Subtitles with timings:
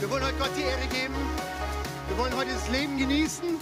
[0.00, 1.14] Wir wollen heute Gott die Ehre geben.
[2.06, 3.58] Wir wollen heute das Leben genießen.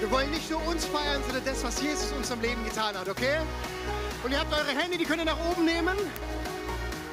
[0.00, 3.06] Wir wollen nicht nur uns feiern, sondern das, was Jesus uns am Leben getan hat,
[3.06, 3.40] okay?
[4.24, 5.94] Und ihr habt eure Hände, die könnt ihr nach oben nehmen.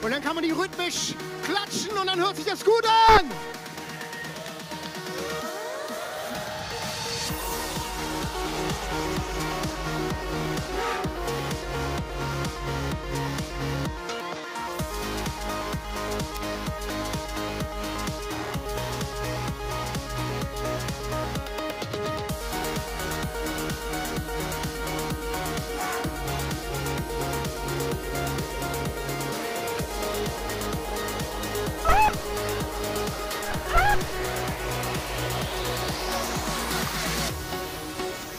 [0.02, 3.29] Und dann kann man die rhythmisch klatschen und dann hört sich das gut an.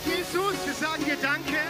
[0.05, 1.61] Jesus, wir sagen dir Danke,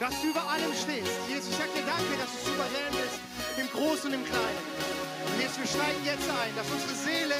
[0.00, 1.12] dass du über allem stehst.
[1.28, 3.20] Jesus, ich sage dir Danke, dass du souverän bist,
[3.58, 4.62] im Großen und im Kleinen.
[5.26, 7.36] Und Jesus, wir steigen jetzt ein, dass unsere Seele,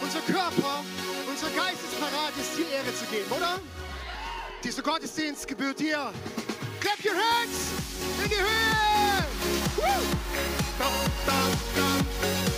[0.00, 0.84] unser Körper,
[1.28, 3.60] unser Geist ist parat ist, dir Ehre zu geben, oder?
[4.64, 6.12] Dieser Gottesdienst gebührt dir.
[6.80, 7.72] Clap your hands
[8.22, 9.24] in die Höhe!
[9.76, 10.02] Woo!
[10.78, 10.94] Dum,
[11.26, 12.51] dum, dum.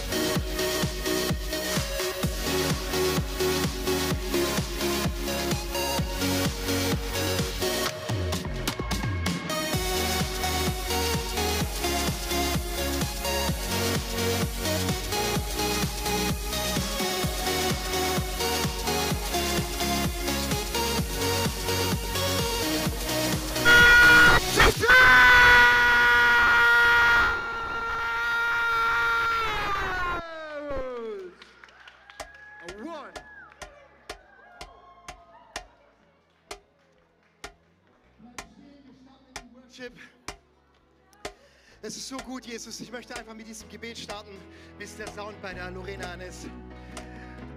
[42.18, 42.80] So gut, Jesus.
[42.80, 44.30] Ich möchte einfach mit diesem Gebet starten,
[44.78, 46.46] bis der Sound bei der Lorena an ist.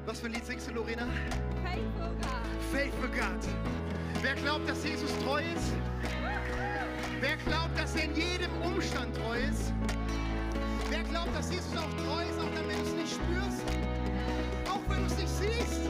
[0.06, 1.06] Was für ein Lied singst du, Lorena?
[1.64, 2.72] Faithful God.
[2.72, 4.24] Faithful God.
[4.24, 5.74] Wer glaubt, dass Jesus treu ist?
[7.20, 9.72] Wer glaubt, dass er in jedem Umstand treu ist?
[10.90, 13.62] Wer glaubt, dass Jesus auch treu ist, auch wenn du es nicht spürst?
[14.72, 15.82] Auch wenn du es nicht siehst?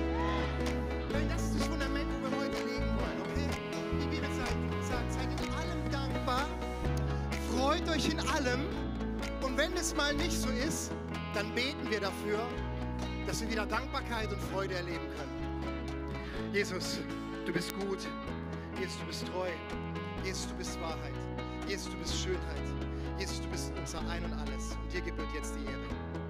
[1.11, 3.50] Weil das ist das Fundament, wo wir heute legen wollen, okay?
[4.01, 6.47] Die Bibel sagt, sagt, seid in allem dankbar,
[7.67, 8.61] freut euch in allem
[9.41, 10.89] und wenn es mal nicht so ist,
[11.33, 12.39] dann beten wir dafür,
[13.25, 16.53] dass wir wieder Dankbarkeit und Freude erleben können.
[16.53, 17.00] Jesus,
[17.45, 18.07] du bist gut.
[18.79, 19.50] Jesus, du bist treu.
[20.23, 21.11] Jesus, du bist Wahrheit.
[21.67, 22.67] Jesus, du bist Schönheit.
[23.19, 24.77] Jesus, du bist unser Ein und Alles.
[24.81, 26.26] Und dir gebührt jetzt die Ehre.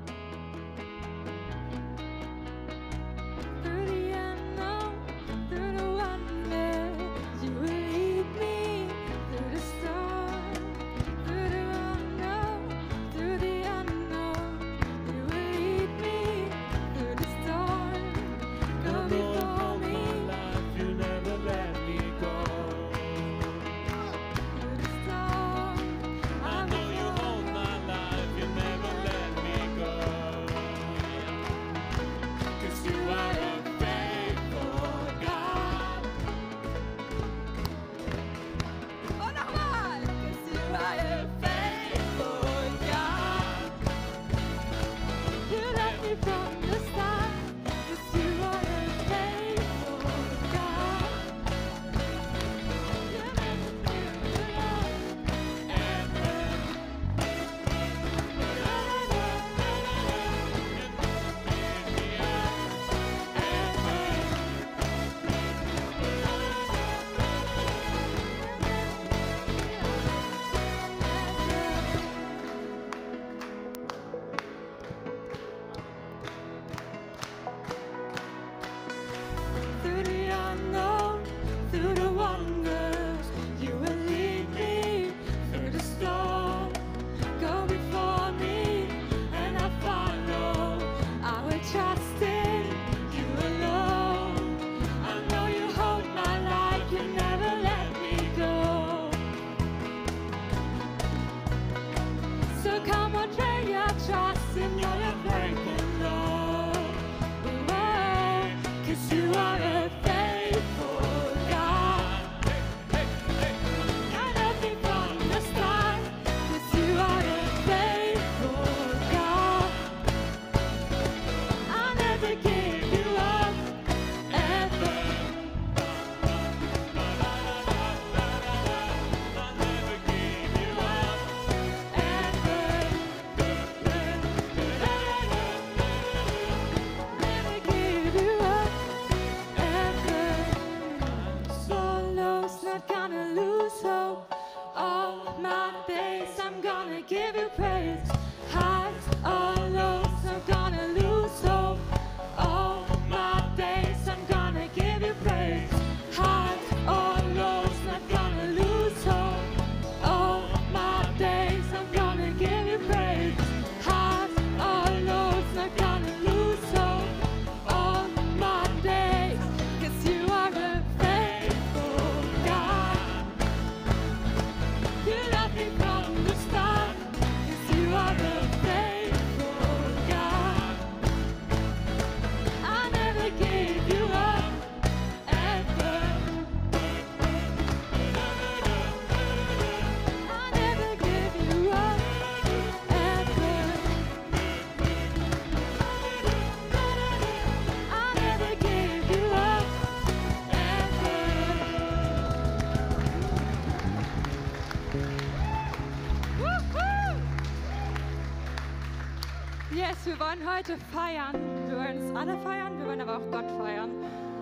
[210.58, 211.36] Heute feiern.
[211.68, 213.92] Wir wollen es alle feiern, wir wollen aber auch Gott feiern.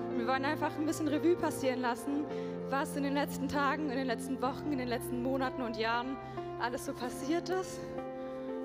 [0.10, 2.24] Und wir wollen einfach ein bisschen Revue passieren lassen,
[2.70, 6.16] was in den letzten Tagen, in den letzten Wochen, in den letzten Monaten und Jahren
[6.62, 7.82] alles so passiert ist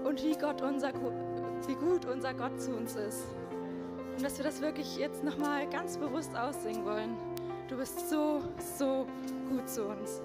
[0.05, 0.93] und wie, Gott unser,
[1.67, 3.25] wie gut unser Gott zu uns ist.
[4.17, 7.17] Und dass wir das wirklich jetzt nochmal ganz bewusst aussingen wollen.
[7.67, 8.43] Du bist so,
[8.79, 9.09] so
[9.49, 10.21] gut zu uns.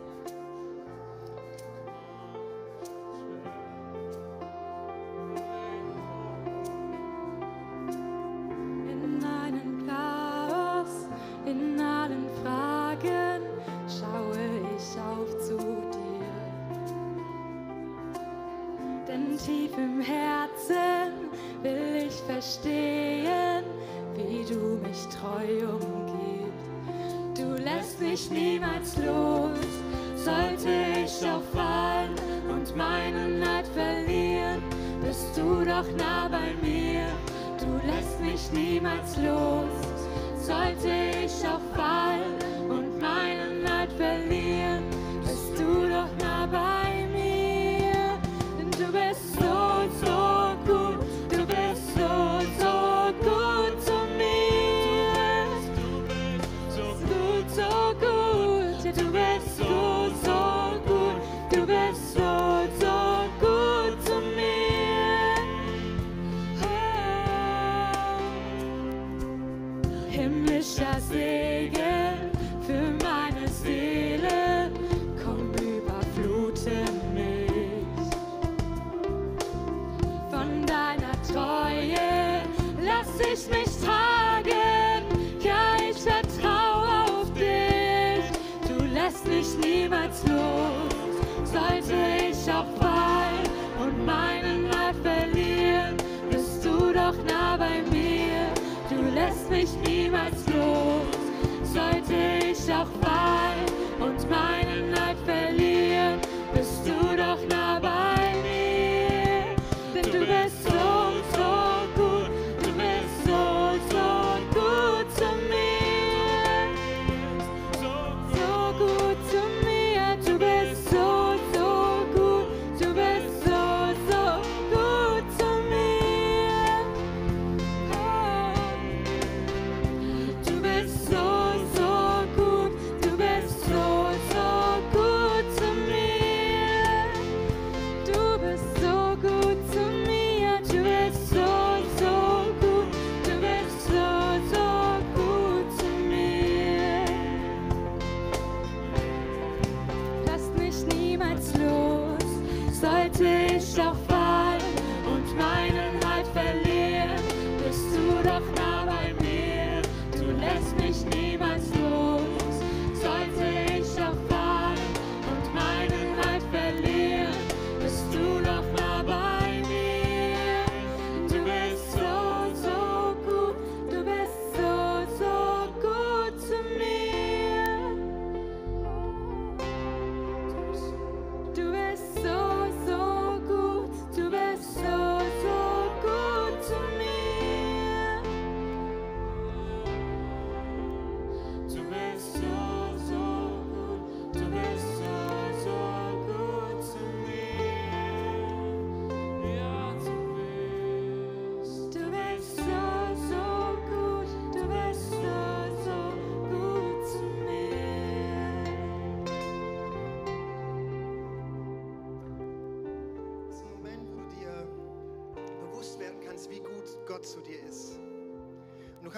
[83.35, 85.03] Ich mich tragen,
[85.41, 88.23] ja ich vertraue auf dich.
[88.69, 92.25] Du lässt mich niemals los, sollte ich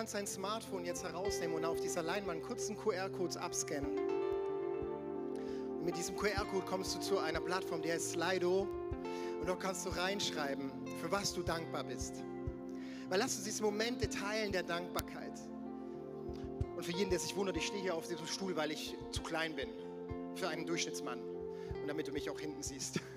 [0.07, 3.97] kannst dein Smartphone jetzt herausnehmen und auf dieser Leinwand kurz einen QR-Code abscannen.
[5.79, 8.69] Und mit diesem QR-Code kommst du zu einer Plattform, die heißt Slido.
[9.41, 10.71] Und dort kannst du reinschreiben,
[11.01, 12.23] für was du dankbar bist.
[13.09, 15.41] Weil lass uns diese Momente teilen der Dankbarkeit.
[16.77, 19.21] Und für jeden, der sich wundert, ich stehe hier auf diesem Stuhl, weil ich zu
[19.21, 19.67] klein bin.
[20.35, 21.19] Für einen Durchschnittsmann.
[21.19, 23.01] Und damit du mich auch hinten siehst.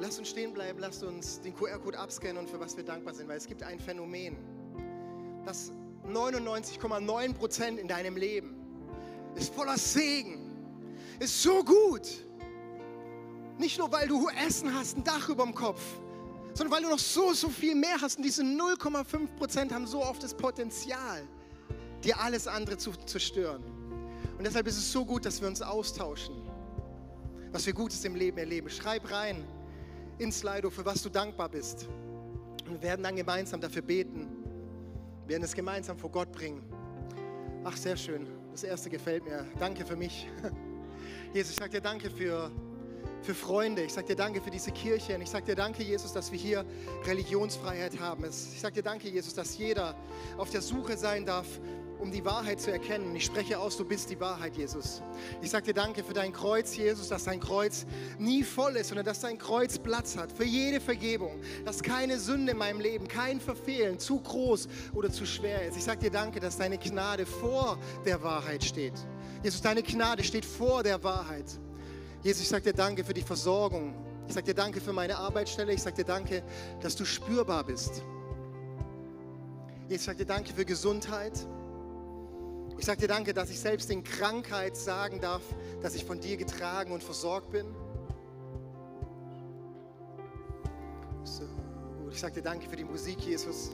[0.00, 3.28] Lass uns stehen bleiben, lass uns den QR-Code abscannen und für was wir dankbar sind,
[3.28, 4.34] weil es gibt ein Phänomen,
[5.44, 5.72] das
[6.08, 8.56] 99,9 Prozent in deinem Leben
[9.34, 10.56] ist voller Segen,
[11.18, 12.08] ist so gut.
[13.58, 15.82] Nicht nur, weil du Essen hast, ein Dach über dem Kopf,
[16.54, 18.16] sondern weil du noch so, so viel mehr hast.
[18.16, 21.28] Und diese 0,5 Prozent haben so oft das Potenzial,
[22.02, 23.62] dir alles andere zu zerstören.
[24.38, 26.34] Und deshalb ist es so gut, dass wir uns austauschen,
[27.52, 28.70] was wir Gutes im Leben erleben.
[28.70, 29.44] Schreib rein
[30.20, 31.88] in Slido, für was du dankbar bist.
[32.66, 34.28] Und wir werden dann gemeinsam dafür beten.
[35.22, 36.62] Wir werden es gemeinsam vor Gott bringen.
[37.64, 38.26] Ach, sehr schön.
[38.52, 39.46] Das erste gefällt mir.
[39.58, 40.28] Danke für mich.
[41.32, 42.50] Jesus, ich sage dir danke für,
[43.22, 43.82] für Freunde.
[43.82, 45.14] Ich sage dir danke für diese Kirche.
[45.14, 46.66] Und ich sage dir danke, Jesus, dass wir hier
[47.06, 48.24] Religionsfreiheit haben.
[48.24, 49.96] Ich sage dir danke, Jesus, dass jeder
[50.36, 51.46] auf der Suche sein darf,
[52.00, 53.14] um die Wahrheit zu erkennen.
[53.14, 55.02] Ich spreche aus, du bist die Wahrheit, Jesus.
[55.42, 57.86] Ich sage dir danke für dein Kreuz, Jesus, dass dein Kreuz
[58.18, 62.52] nie voll ist, sondern dass dein Kreuz Platz hat für jede Vergebung, dass keine Sünde
[62.52, 65.76] in meinem Leben, kein Verfehlen zu groß oder zu schwer ist.
[65.76, 68.94] Ich sage dir danke, dass deine Gnade vor der Wahrheit steht.
[69.42, 71.46] Jesus, deine Gnade steht vor der Wahrheit.
[72.22, 73.94] Jesus, ich sage dir danke für die Versorgung.
[74.26, 75.72] Ich sage dir danke für meine Arbeitsstelle.
[75.72, 76.42] Ich sage dir danke,
[76.80, 78.02] dass du spürbar bist.
[79.88, 81.32] Jesus, ich sage dir danke für Gesundheit.
[82.80, 85.42] Ich sage dir danke, dass ich selbst in Krankheit sagen darf,
[85.82, 87.66] dass ich von dir getragen und versorgt bin.
[91.22, 91.42] So,
[92.02, 92.14] gut.
[92.14, 93.72] Ich sage dir danke für die Musik, Jesus.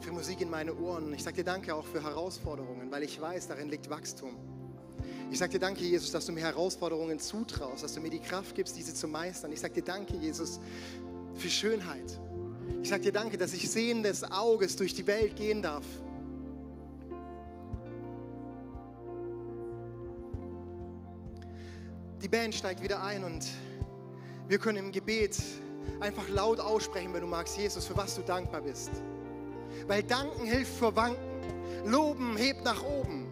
[0.00, 1.12] Für Musik in meine Ohren.
[1.12, 4.34] Ich sage dir danke auch für Herausforderungen, weil ich weiß, darin liegt Wachstum.
[5.30, 8.54] Ich sage dir danke, Jesus, dass du mir Herausforderungen zutraust, dass du mir die Kraft
[8.54, 9.52] gibst, diese zu meistern.
[9.52, 10.60] Ich sage dir danke, Jesus,
[11.34, 12.18] für Schönheit.
[12.80, 15.84] Ich sage dir danke, dass ich sehendes Auges durch die Welt gehen darf.
[22.22, 23.46] Die Band steigt wieder ein und
[24.48, 25.36] wir können im Gebet
[26.00, 28.90] einfach laut aussprechen, wenn du magst, Jesus, für was du dankbar bist.
[29.86, 31.20] Weil danken hilft vor Wanken.
[31.84, 33.25] Loben hebt nach oben.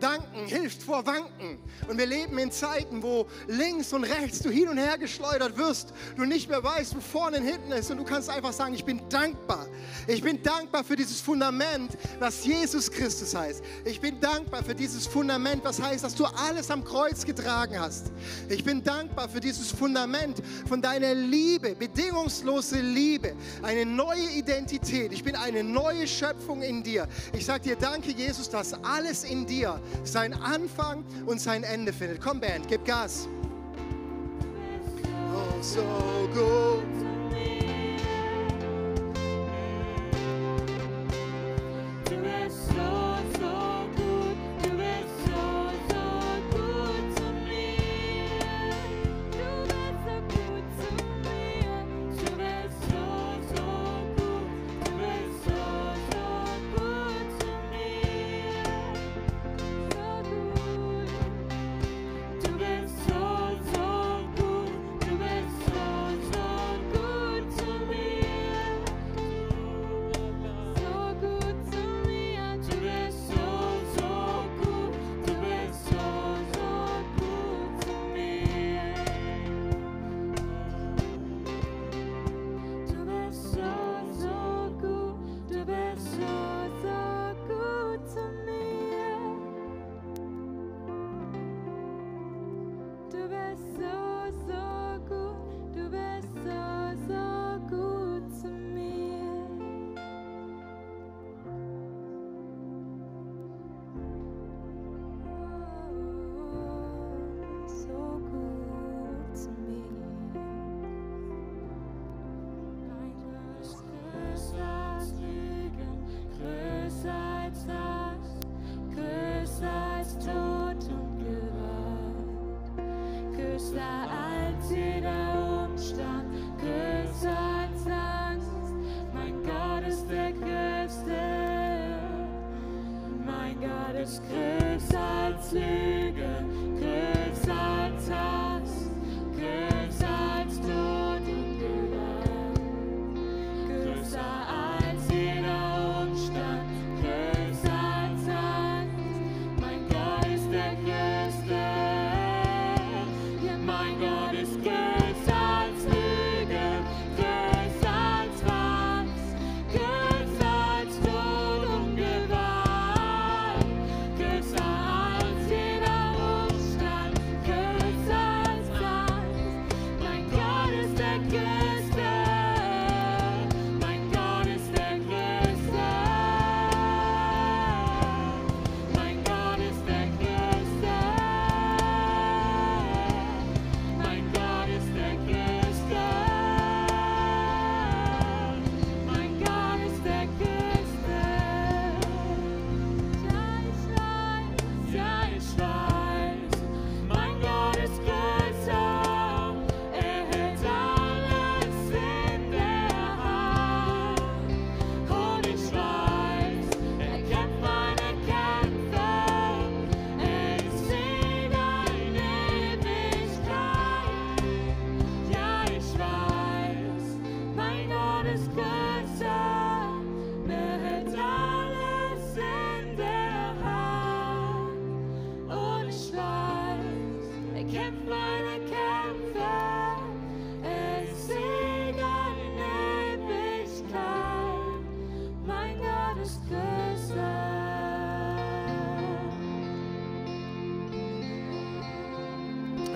[0.00, 1.58] Danken hilft vor Wanken.
[1.88, 5.92] Und wir leben in Zeiten, wo links und rechts du hin und her geschleudert wirst,
[6.16, 7.90] du nicht mehr weißt, wo vorne und hinten ist.
[7.90, 9.66] Und du kannst einfach sagen, ich bin dankbar.
[10.06, 13.62] Ich bin dankbar für dieses Fundament, was Jesus Christus heißt.
[13.84, 18.12] Ich bin dankbar für dieses Fundament, was heißt, dass du alles am Kreuz getragen hast.
[18.48, 25.12] Ich bin dankbar für dieses Fundament von deiner Liebe, bedingungslose Liebe, eine neue Identität.
[25.12, 27.08] Ich bin eine neue Schöpfung in dir.
[27.32, 32.20] Ich sage dir danke, Jesus, dass alles in dir seinen Anfang und sein Ende findet.
[32.20, 33.28] Komm, Band, gib Gas.
[35.34, 35.82] Oh, so
[36.34, 37.05] gut.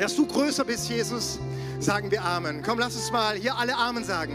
[0.00, 1.38] Dass du größer bist, Jesus,
[1.78, 2.62] sagen wir Amen.
[2.62, 4.34] Komm, lass uns mal hier alle Amen sagen.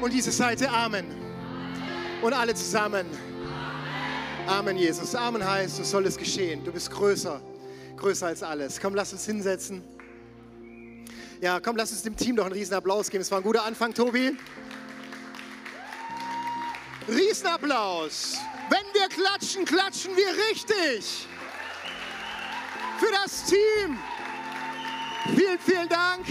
[0.00, 1.04] Und diese Seite Amen.
[2.22, 3.06] Und alle zusammen.
[4.46, 5.14] Amen, Jesus.
[5.14, 6.64] Amen heißt, so soll es geschehen.
[6.64, 7.40] Du bist größer,
[7.96, 8.80] größer als alles.
[8.80, 9.82] Komm, lass uns hinsetzen.
[11.42, 13.20] Ja, komm, lass uns dem Team doch einen riesen Applaus geben.
[13.20, 14.36] Es war ein guter Anfang, Tobi.
[17.08, 18.38] Riesenapplaus.
[18.70, 21.26] Wenn wir klatschen, klatschen wir richtig.
[22.98, 23.98] Für das Team.
[25.36, 26.26] Vielen, vielen Dank.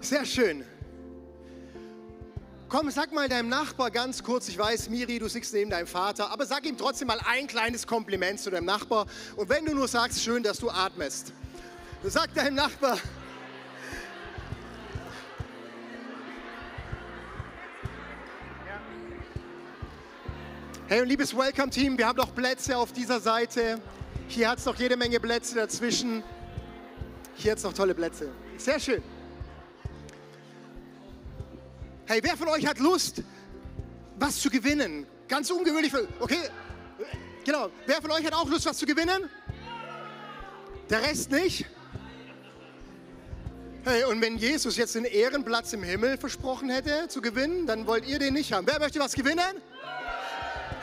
[0.00, 0.64] Sehr schön.
[2.68, 6.30] Komm, sag mal deinem Nachbar ganz kurz, ich weiß, Miri, du sitzt neben deinem Vater,
[6.30, 9.06] aber sag ihm trotzdem mal ein kleines Kompliment zu deinem Nachbar.
[9.36, 11.32] Und wenn du nur sagst, schön, dass du atmest.
[12.04, 12.98] Sag deinem Nachbar,
[20.90, 23.78] Hey und liebes Welcome-Team, wir haben noch Plätze auf dieser Seite.
[24.26, 26.22] Hier hat es noch jede Menge Plätze dazwischen.
[27.34, 28.30] Hier hat es noch tolle Plätze.
[28.56, 29.02] Sehr schön.
[32.06, 33.22] Hey, wer von euch hat Lust,
[34.18, 35.06] was zu gewinnen?
[35.28, 35.92] Ganz ungewöhnlich.
[35.92, 36.48] Für, okay,
[37.44, 37.68] genau.
[37.84, 39.28] Wer von euch hat auch Lust, was zu gewinnen?
[40.88, 41.66] Der Rest nicht?
[43.84, 48.08] Hey, und wenn Jesus jetzt den Ehrenplatz im Himmel versprochen hätte zu gewinnen, dann wollt
[48.08, 48.66] ihr den nicht haben.
[48.66, 49.60] Wer möchte was gewinnen?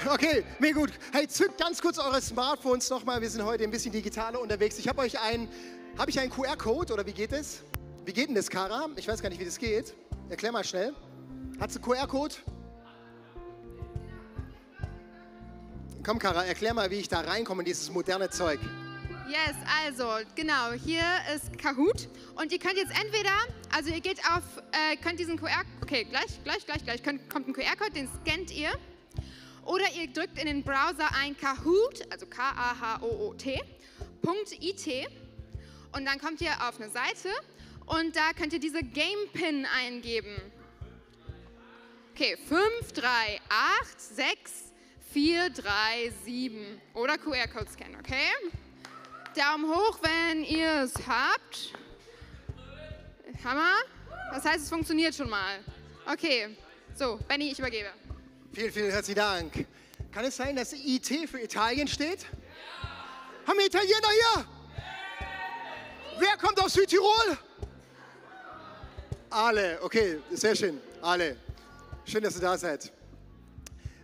[0.04, 0.92] Okay, mega gut.
[1.12, 3.22] Hey, zückt ganz kurz eure Smartphones nochmal.
[3.22, 4.78] Wir sind heute ein bisschen digitaler unterwegs.
[4.78, 5.48] Ich habe euch einen,
[5.98, 7.64] habe ich einen QR-Code oder wie geht es?
[8.04, 8.88] Wie geht denn das, Kara?
[8.98, 9.96] Ich weiß gar nicht, wie das geht.
[10.30, 10.94] Erklär mal schnell.
[11.60, 12.36] Hat du einen QR-Code?
[16.06, 18.60] Komm, Kara, erklär mal, wie ich da reinkomme in dieses moderne Zeug.
[19.28, 19.56] Yes,
[19.86, 21.02] also genau, hier
[21.36, 23.32] ist Kahoot und ihr könnt jetzt entweder,
[23.76, 27.48] also ihr geht auf, äh, könnt diesen QR, okay, gleich, gleich, gleich, gleich, könnt, kommt
[27.48, 28.70] ein QR-Code, den scannt ihr
[29.66, 33.62] oder ihr drückt in den Browser ein Kahoot, also K-A-H-O-O-T,
[34.60, 35.08] .it
[35.92, 37.30] und dann kommt ihr auf eine Seite
[37.86, 40.36] und da könnt ihr diese Game Pin eingeben.
[42.14, 43.42] Okay, 5, 3,
[43.82, 44.74] 8, 6,
[45.12, 48.32] 4, 3, 7 oder QR-Code scannen, okay?
[49.36, 51.74] Daumen hoch, wenn ihr es habt.
[53.44, 53.76] Hammer.
[54.32, 55.60] Das heißt, es funktioniert schon mal.
[56.12, 56.56] Okay,
[56.96, 57.90] so, Benny, ich übergebe.
[58.56, 59.68] Vielen, vielen herzlichen Dank.
[60.14, 62.22] Kann es sein, dass IT für Italien steht?
[62.22, 63.48] Ja.
[63.48, 64.46] Haben wir Italiener hier?
[64.46, 64.46] Ja.
[66.20, 67.38] Wer kommt aus Südtirol?
[69.30, 70.80] Alle, okay, sehr schön.
[71.02, 71.36] Alle.
[72.06, 72.94] Schön, dass ihr da seid.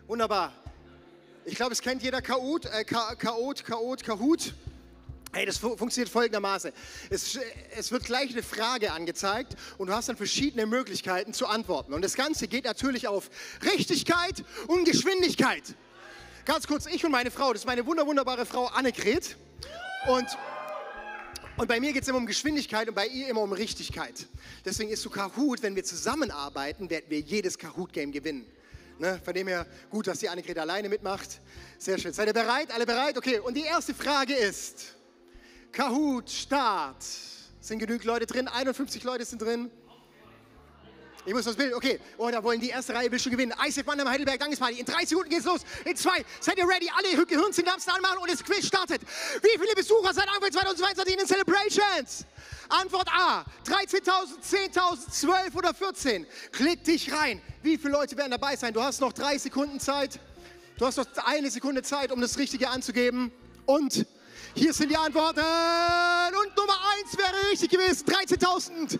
[0.06, 0.52] Wunderbar.
[1.46, 4.54] Ich glaube, es kennt jeder Chaot, äh, Chaot, Chaot, Kahoot.
[5.34, 6.74] Hey, das fu funktioniert folgendermaßen.
[7.10, 7.39] Es,
[7.78, 11.94] es, wird gleich eine Frage angezeigt und du hast dann verschiedene Möglichkeiten zu antworten.
[11.94, 13.30] Und das Ganze geht natürlich auf
[13.63, 15.63] Richtigkeit und Geschwindigkeit.
[16.44, 19.38] Ganz kurz, ich und meine Frau, das ist meine wunder wunderbare Frau Annegret.
[20.10, 20.28] Und,
[21.56, 24.28] und bei mir geht es immer um Geschwindigkeit und bei ihr immer um Richtigkeit.
[24.65, 28.46] Deswegen ist so Kahoot, wenn wir zusammenarbeiten, werden wir jedes Kahoot-Game gewinnen.
[29.00, 29.22] Ne?
[29.24, 31.39] Von dem her gut, dass die Annegret alleine mitmacht.
[31.78, 32.12] Sehr schön.
[32.12, 32.70] Seid ihr bereit?
[32.74, 33.17] Alle bereit?
[33.17, 34.98] Okay, und die erste Frage ist...
[35.71, 37.03] Kahoot, Start.
[37.62, 38.47] Sind genügend Leute drin?
[38.47, 39.71] 51 Leute sind drin.
[41.23, 41.99] Ich muss das Bild, okay.
[42.17, 43.53] Oh, da wollen die erste Reihe will schon gewinnen.
[43.65, 44.79] ISF Mannheim Heidelberg Dankesparty.
[44.79, 45.62] In drei Sekunden geht's los.
[45.86, 46.25] In zwei.
[46.39, 46.89] Seid ihr ready?
[46.97, 49.01] Alle Gehirnsynapsen anmachen und das Quiz startet.
[49.43, 52.25] Wie viele Besucher seit Anfang 2022 in den Celebrations?
[52.69, 53.45] Antwort A.
[53.65, 56.25] 13.000, 10.000, 12 oder 14.
[56.51, 57.39] Klick dich rein.
[57.62, 58.73] Wie viele Leute werden dabei sein?
[58.73, 60.19] Du hast noch drei Sekunden Zeit.
[60.79, 63.31] Du hast noch eine Sekunde Zeit, um das Richtige anzugeben.
[63.67, 64.07] Und
[64.54, 65.40] hier sind die Antworten.
[65.40, 68.06] Und Nummer eins wäre richtig gewesen.
[68.08, 69.00] 13.000.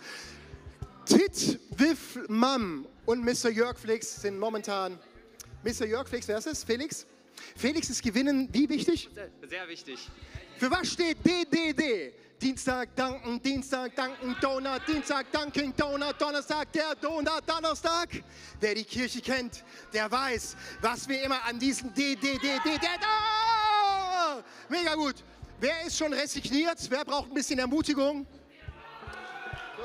[1.06, 3.50] Tit, Wiff, Mam und Mr.
[3.50, 4.98] Jörg Flix sind momentan.
[5.64, 5.86] Mr.
[5.86, 6.64] Jörg Flix, wer ist es?
[6.64, 7.06] Felix?
[7.56, 9.10] Felix ist Gewinnen wie wichtig?
[9.48, 10.10] Sehr, wichtig.
[10.58, 12.14] Für was steht DDD?
[12.42, 18.10] Dienstag danken, Dienstag danken, Donut, Dienstag danken, Donut, Donnerstag der Donut, Donnerstag.
[18.60, 22.68] Wer die Kirche kennt, der weiß, was wir immer an diesem DDDD.
[23.04, 25.16] Oh, mega gut.
[25.62, 26.80] Wer ist schon resigniert?
[26.90, 28.26] Wer braucht ein bisschen Ermutigung?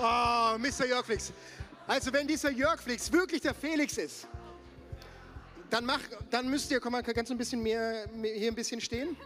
[0.00, 0.86] Oh, Mr.
[0.86, 1.30] Jörg Flix.
[1.86, 4.26] Also wenn dieser Jörg Flix wirklich der Felix ist,
[5.68, 9.18] dann, mach, dann müsst ihr, komm mal, du ein bisschen mehr, hier ein bisschen stehen?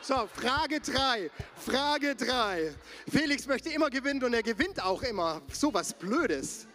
[0.00, 1.30] So, Frage 3.
[1.54, 2.74] Frage 3.
[3.06, 5.42] Felix möchte immer gewinnen und er gewinnt auch immer.
[5.52, 6.66] So was Blödes.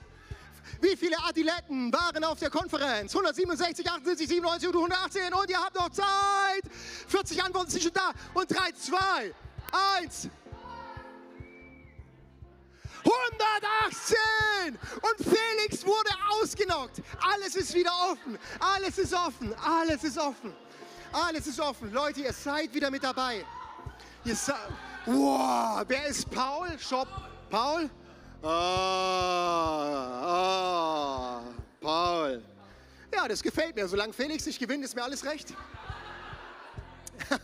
[0.81, 3.13] Wie viele Athleten waren auf der Konferenz?
[3.13, 6.63] 167, 78, 97 und 118 und ihr habt noch Zeit.
[7.07, 8.11] 40 Antworten sind schon da.
[8.33, 9.33] Und 3, 2,
[10.01, 10.29] 1.
[13.05, 14.79] 118!
[14.95, 17.01] Und Felix wurde ausgenockt.
[17.21, 18.37] Alles ist wieder offen.
[18.59, 19.53] Alles ist offen.
[19.63, 20.53] Alles ist offen.
[21.11, 21.93] Alles ist offen.
[21.93, 23.45] Leute, ihr seid wieder mit dabei.
[24.23, 24.57] Ihr seid.
[25.05, 26.67] Wow, wer ist Paul?
[26.79, 27.07] Shop.
[27.49, 27.89] Paul?
[28.47, 31.41] Ah, ah,
[31.81, 32.43] Paul.
[33.11, 33.87] Ja, das gefällt mir.
[33.87, 35.51] Solange Felix nicht gewinnt, ist mir alles recht.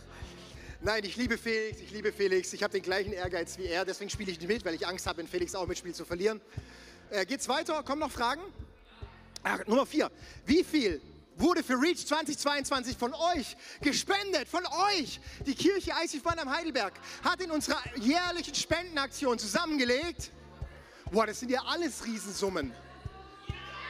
[0.80, 2.52] Nein, ich liebe Felix, ich liebe Felix.
[2.52, 5.08] Ich habe den gleichen Ehrgeiz wie er, deswegen spiele ich nicht mit, weil ich Angst
[5.08, 6.40] habe, wenn Felix auch mitspielt, zu verlieren.
[7.10, 7.82] Äh, geht's weiter?
[7.82, 8.42] Kommen noch Fragen?
[9.42, 10.08] Ach, Nummer vier.
[10.46, 11.00] Wie viel
[11.36, 14.46] wurde für Reach 2022 von euch gespendet?
[14.48, 15.18] Von euch!
[15.46, 16.92] Die Kirche ICF am Heidelberg
[17.24, 20.30] hat in unserer jährlichen Spendenaktion zusammengelegt.
[21.12, 22.72] Boah, das sind ja alles Riesensummen.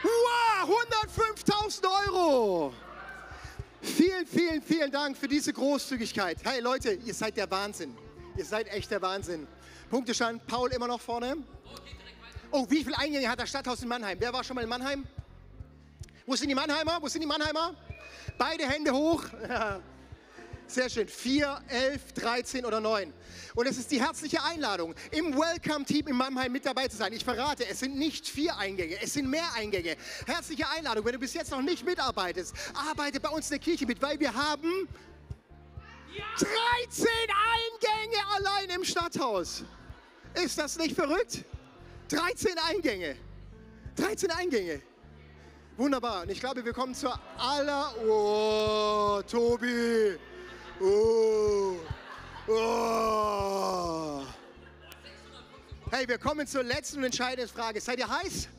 [0.03, 0.69] Wow,
[1.15, 2.73] 105.000 Euro!
[3.81, 6.39] Vielen, vielen, vielen Dank für diese Großzügigkeit.
[6.43, 7.95] Hey Leute, ihr seid der Wahnsinn.
[8.35, 9.47] Ihr seid echt der Wahnsinn.
[9.89, 11.37] Punktestand, Paul immer noch vorne.
[12.51, 14.17] Oh, wie viele Eingänge hat das Stadthaus in Mannheim?
[14.19, 15.05] Wer war schon mal in Mannheim?
[16.25, 17.01] Wo sind die Mannheimer?
[17.01, 17.73] Wo sind die Mannheimer?
[18.37, 19.23] Beide Hände hoch.
[20.67, 21.07] Sehr schön.
[21.07, 23.13] 4, 11, 13 oder 9.
[23.55, 27.13] Und es ist die herzliche Einladung, im Welcome-Team in Mannheim mit dabei zu sein.
[27.13, 29.95] Ich verrate, es sind nicht vier Eingänge, es sind mehr Eingänge.
[30.25, 32.55] Herzliche Einladung, wenn du bis jetzt noch nicht mitarbeitest,
[32.89, 34.87] arbeite bei uns in der Kirche mit, weil wir haben
[36.37, 36.47] 13
[36.97, 39.63] Eingänge allein im Stadthaus.
[40.33, 41.43] Ist das nicht verrückt?
[42.09, 43.15] 13 Eingänge.
[43.95, 44.81] 13 Eingänge.
[45.77, 46.23] Wunderbar.
[46.23, 47.93] Und ich glaube, wir kommen zur aller...
[48.07, 50.17] Oh, Tobi.
[50.79, 51.75] Oh.
[52.47, 54.23] Oh.
[55.91, 57.79] Hey, wir kommen zur letzten und entscheidenden Frage.
[57.79, 58.49] Seid ihr heiß?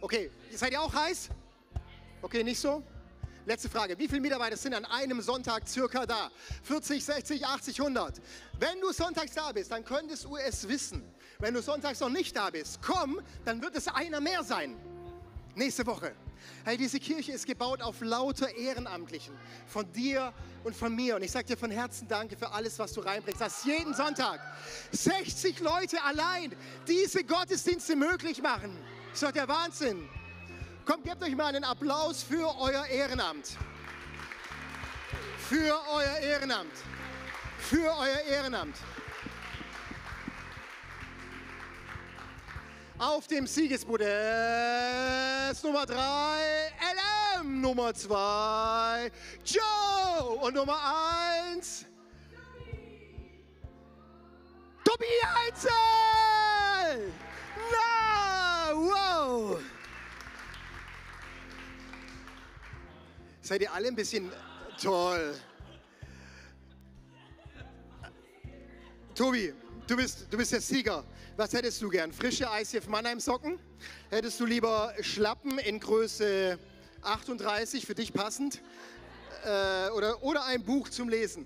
[0.00, 1.30] Okay, seid ihr auch heiß?
[2.22, 2.82] Okay, nicht so?
[3.44, 3.98] Letzte Frage.
[3.98, 6.30] Wie viele Mitarbeiter sind an einem Sonntag circa da?
[6.62, 8.20] 40, 60, 80, 100.
[8.58, 11.02] Wenn du sonntags da bist, dann könntest du es wissen.
[11.38, 14.76] Wenn du sonntags noch nicht da bist, komm, dann wird es einer mehr sein.
[15.54, 16.14] Nächste Woche.
[16.64, 19.34] Hey, diese Kirche ist gebaut auf lauter Ehrenamtlichen.
[19.66, 20.32] Von dir
[20.64, 21.16] und von mir.
[21.16, 23.40] Und ich sage dir von Herzen Danke für alles, was du reinbringst.
[23.40, 24.40] Dass jeden Sonntag
[24.92, 26.54] 60 Leute allein
[26.86, 28.76] diese Gottesdienste möglich machen.
[29.12, 30.08] Ist doch der Wahnsinn.
[30.84, 33.56] Komm, gebt euch mal einen Applaus für euer Ehrenamt.
[35.48, 36.72] Für euer Ehrenamt.
[37.58, 38.76] Für euer Ehrenamt.
[42.98, 44.06] Auf dem Siegesbude
[45.62, 45.96] Nummer 3,
[47.42, 49.10] LM Nummer 2,
[49.44, 50.78] Joe und Nummer
[51.54, 51.84] 1,
[54.82, 57.12] Tobi Heinzel!
[57.70, 59.58] Na, wow!
[63.42, 64.32] Seid ihr alle ein bisschen
[64.80, 65.34] toll?
[69.14, 69.52] Tobi,
[69.86, 71.04] du bist, du bist der Sieger.
[71.36, 72.12] Was hättest du gern?
[72.12, 73.58] Frische ICF Mannheim Socken?
[74.08, 76.58] Hättest du lieber Schlappen in Größe
[77.02, 78.62] 38 für dich passend?
[79.44, 81.44] Äh, oder, oder ein Buch zum Lesen?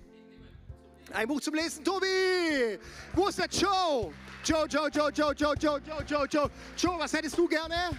[1.12, 2.78] Ein Buch zum Lesen, Tobi!
[3.14, 4.14] Wo ist der Joe?
[4.44, 6.50] Joe, Joe, Joe, Joe, Joe, Joe, Joe, Joe, Joe.
[6.76, 7.90] Joe, was hättest du gerne?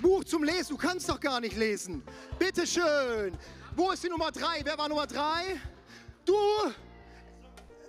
[0.00, 2.04] Buch zum Lesen, du kannst doch gar nicht lesen.
[2.38, 3.36] Bitte schön.
[3.74, 4.60] Wo ist die Nummer drei?
[4.62, 5.60] Wer war Nummer drei?
[6.24, 6.36] Du?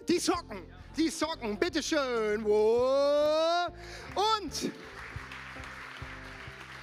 [0.08, 0.81] Die Socken.
[1.02, 2.46] Die Socken, bitteschön.
[2.46, 3.72] Und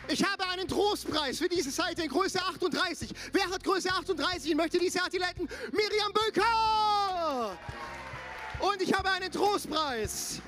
[0.09, 3.11] ich habe einen Trostpreis für diese Seite in Größe 38.
[3.33, 5.49] Wer hat Größe 38 und möchte diese Athleten?
[5.71, 7.57] Miriam Böker!
[8.59, 10.43] Und ich habe einen Trostpreis.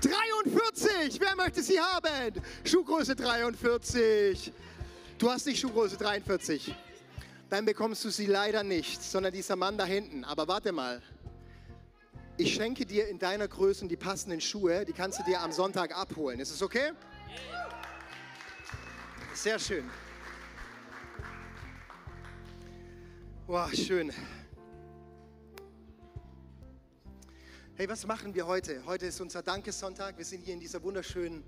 [0.00, 1.20] 43.
[1.20, 2.42] Wer möchte sie haben?
[2.64, 4.52] Schuhgröße 43.
[5.18, 6.74] Du hast nicht Schuhgröße 43.
[7.50, 10.24] Dann bekommst du sie leider nicht, sondern dieser Mann da hinten.
[10.24, 11.00] Aber warte mal
[12.36, 15.96] ich schenke dir in deiner Größe die passenden Schuhe, die kannst du dir am Sonntag
[15.96, 16.40] abholen.
[16.40, 16.92] Ist es okay?
[19.34, 19.88] Sehr schön.
[23.46, 24.12] Wow, schön.
[27.74, 28.82] Hey, was machen wir heute?
[28.86, 30.16] Heute ist unser Dankessonntag.
[30.16, 31.42] Wir sind hier in dieser wunderschönen,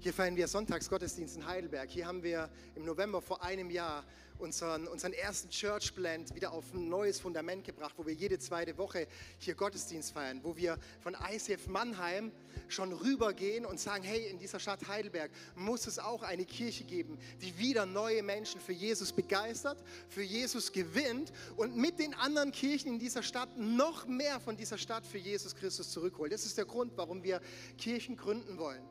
[0.00, 1.88] hier feiern wir Sonntagsgottesdienst in Heidelberg.
[1.90, 4.04] Hier haben wir im November vor einem Jahr
[4.38, 8.78] unseren, unseren ersten Church Blend wieder auf ein neues Fundament gebracht, wo wir jede zweite
[8.78, 9.06] Woche
[9.38, 12.32] hier Gottesdienst feiern, wo wir von ICF Mannheim
[12.68, 17.18] schon rübergehen und sagen, hey, in dieser Stadt Heidelberg muss es auch eine Kirche geben,
[17.40, 22.88] die wieder neue Menschen für Jesus begeistert, für Jesus gewinnt und mit den anderen Kirchen
[22.88, 26.32] in dieser Stadt noch mehr von dieser Stadt für Jesus Christus zurückholt.
[26.32, 27.40] Das ist der Grund, warum wir
[27.76, 28.82] Kirchen gründen wollen.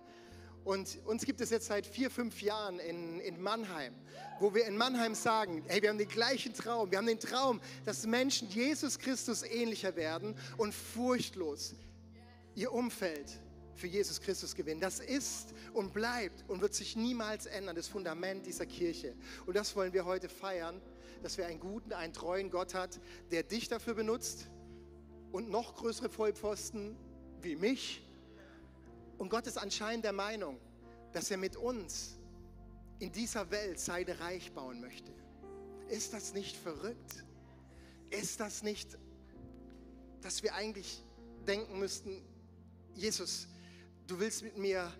[0.67, 3.95] Und uns gibt es jetzt seit vier, fünf Jahren in, in Mannheim,
[4.41, 6.91] wo wir in Mannheim sagen, hey, wir haben den gleichen Traum.
[6.91, 11.73] Wir haben den Traum, dass Menschen Jesus Christus ähnlicher werden und furchtlos
[12.53, 13.39] ihr Umfeld
[13.75, 14.81] für Jesus Christus gewinnen.
[14.81, 19.15] Das ist und bleibt und wird sich niemals ändern, das Fundament dieser Kirche.
[19.45, 20.81] Und das wollen wir heute feiern,
[21.23, 22.99] dass wir einen guten, einen treuen Gott hat,
[23.31, 24.49] der dich dafür benutzt
[25.31, 26.97] und noch größere Vollpfosten
[27.41, 28.03] wie mich.
[29.17, 30.59] Und Gott ist anscheinend der Meinung,
[31.11, 32.17] dass er mit uns
[32.99, 35.11] in dieser Welt sein Reich bauen möchte.
[35.89, 37.23] Ist das nicht verrückt?
[38.09, 38.97] Ist das nicht,
[40.21, 41.03] dass wir eigentlich
[41.47, 42.23] denken müssten,
[42.93, 43.47] Jesus,
[44.07, 44.91] du willst mit mir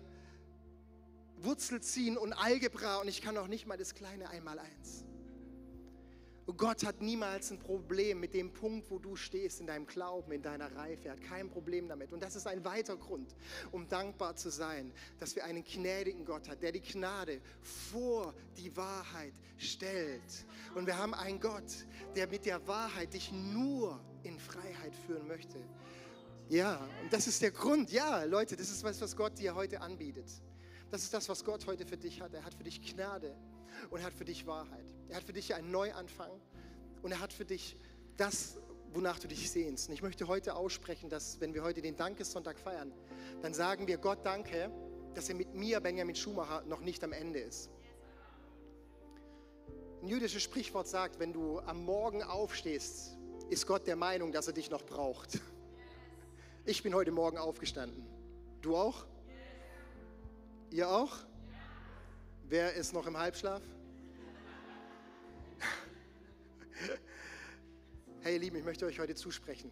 [1.38, 5.04] Wurzel ziehen und Algebra und ich kann auch nicht mal das kleine Einmaleins.
[6.56, 10.42] Gott hat niemals ein Problem mit dem Punkt, wo du stehst in deinem Glauben, in
[10.42, 11.08] deiner Reife.
[11.08, 12.12] Er hat kein Problem damit.
[12.12, 13.34] Und das ist ein weiterer Grund,
[13.70, 18.74] um dankbar zu sein, dass wir einen gnädigen Gott haben, der die Gnade vor die
[18.76, 20.46] Wahrheit stellt.
[20.74, 25.58] Und wir haben einen Gott, der mit der Wahrheit dich nur in Freiheit führen möchte.
[26.48, 27.92] Ja, und das ist der Grund.
[27.92, 30.30] Ja, Leute, das ist was, was Gott dir heute anbietet.
[30.90, 32.32] Das ist das, was Gott heute für dich hat.
[32.32, 33.36] Er hat für dich Gnade
[33.90, 34.86] und er hat für dich Wahrheit.
[35.08, 36.30] Er hat für dich einen Neuanfang
[37.02, 37.76] und er hat für dich
[38.16, 38.58] das,
[38.92, 39.88] wonach du dich sehnst.
[39.88, 42.92] Und ich möchte heute aussprechen, dass wenn wir heute den Dankessonntag feiern,
[43.42, 44.70] dann sagen wir Gott danke,
[45.14, 47.70] dass er mit mir, Benjamin Schumacher, noch nicht am Ende ist.
[50.02, 53.16] Ein jüdisches Sprichwort sagt, wenn du am Morgen aufstehst,
[53.50, 55.40] ist Gott der Meinung, dass er dich noch braucht.
[56.66, 58.06] Ich bin heute Morgen aufgestanden.
[58.60, 59.06] Du auch?
[60.70, 61.16] Ihr auch?
[62.44, 63.62] Wer ist noch im Halbschlaf?
[68.20, 69.70] Hey ihr Lieben, ich möchte euch heute zusprechen,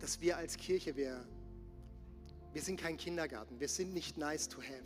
[0.00, 1.24] dass wir als Kirche, wir,
[2.52, 4.82] wir sind kein Kindergarten, wir sind nicht nice to have.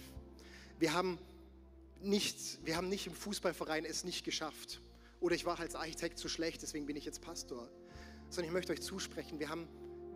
[0.78, 1.18] Wir haben
[2.02, 4.83] nicht, wir haben nicht im Fußballverein es nicht geschafft.
[5.20, 7.70] Oder ich war als Architekt zu schlecht, deswegen bin ich jetzt Pastor.
[8.28, 9.66] Sondern ich möchte euch zusprechen, wir, haben,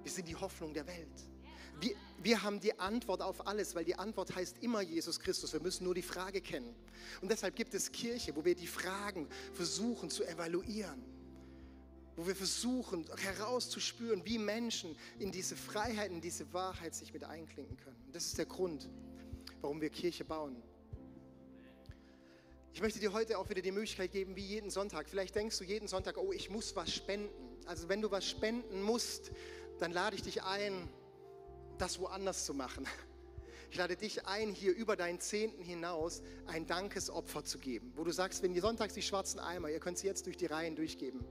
[0.02, 1.08] wir sind die Hoffnung der Welt.
[1.80, 5.54] Wir, wir haben die Antwort auf alles, weil die Antwort heißt immer Jesus Christus.
[5.54, 6.74] Wir müssen nur die Frage kennen.
[7.22, 11.17] Und deshalb gibt es Kirche, wo wir die Fragen versuchen zu evaluieren.
[12.18, 17.76] Wo wir versuchen herauszuspüren, wie Menschen in diese Freiheit, in diese Wahrheit sich mit einklinken
[17.76, 17.96] können.
[18.06, 18.90] Und das ist der Grund,
[19.60, 20.60] warum wir Kirche bauen.
[22.72, 25.08] Ich möchte dir heute auch wieder die Möglichkeit geben, wie jeden Sonntag.
[25.08, 27.30] Vielleicht denkst du jeden Sonntag, oh, ich muss was spenden.
[27.66, 29.30] Also wenn du was spenden musst,
[29.78, 30.88] dann lade ich dich ein,
[31.78, 32.84] das woanders zu machen.
[33.70, 38.10] Ich lade dich ein, hier über deinen Zehnten hinaus ein Dankesopfer zu geben, wo du
[38.10, 41.24] sagst, wenn ihr sonntags die schwarzen Eimer, ihr könnt sie jetzt durch die Reihen durchgeben.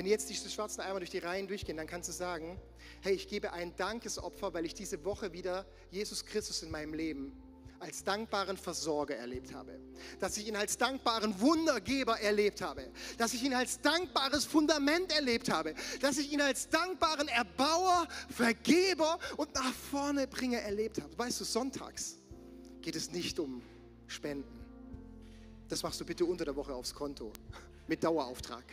[0.00, 2.58] Wenn jetzt diese schwarzen Eimer durch die Reihen durchgehen, dann kannst du sagen,
[3.02, 7.38] hey, ich gebe ein Dankesopfer, weil ich diese Woche wieder Jesus Christus in meinem Leben
[7.80, 9.78] als dankbaren Versorger erlebt habe,
[10.18, 15.50] dass ich ihn als dankbaren Wundergeber erlebt habe, dass ich ihn als dankbares Fundament erlebt
[15.50, 21.18] habe, dass ich ihn als dankbaren Erbauer, Vergeber und nach vorne Bringer erlebt habe.
[21.18, 22.16] Weißt du, sonntags
[22.80, 23.60] geht es nicht um
[24.06, 24.64] Spenden.
[25.68, 27.30] Das machst du bitte unter der Woche aufs Konto
[27.86, 28.64] mit Dauerauftrag.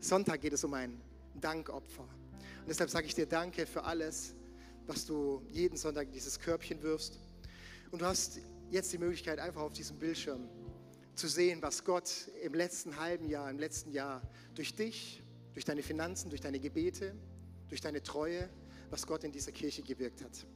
[0.00, 1.00] Sonntag geht es um ein
[1.34, 2.02] Dankopfer.
[2.02, 4.34] Und deshalb sage ich dir Danke für alles,
[4.86, 7.18] was du jeden Sonntag in dieses Körbchen wirfst.
[7.90, 10.48] Und du hast jetzt die Möglichkeit, einfach auf diesem Bildschirm
[11.14, 14.22] zu sehen, was Gott im letzten halben Jahr, im letzten Jahr
[14.54, 17.14] durch dich, durch deine Finanzen, durch deine Gebete,
[17.68, 18.48] durch deine Treue,
[18.90, 20.46] was Gott in dieser Kirche gewirkt hat.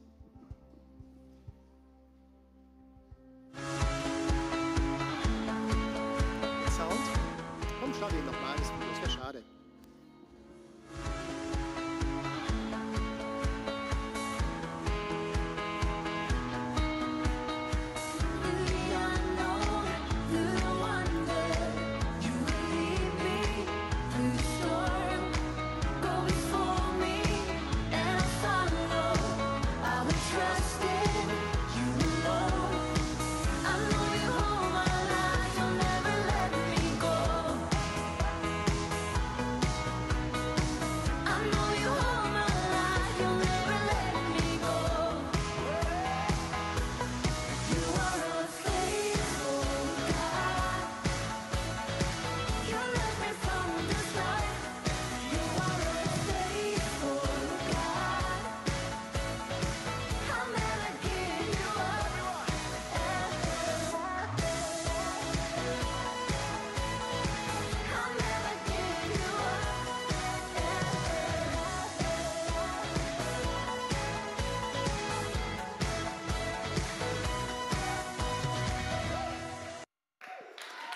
[6.71, 6.99] Sound?
[7.79, 8.71] Komm, schau den nochmal, das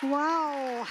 [0.01, 0.88] Wow.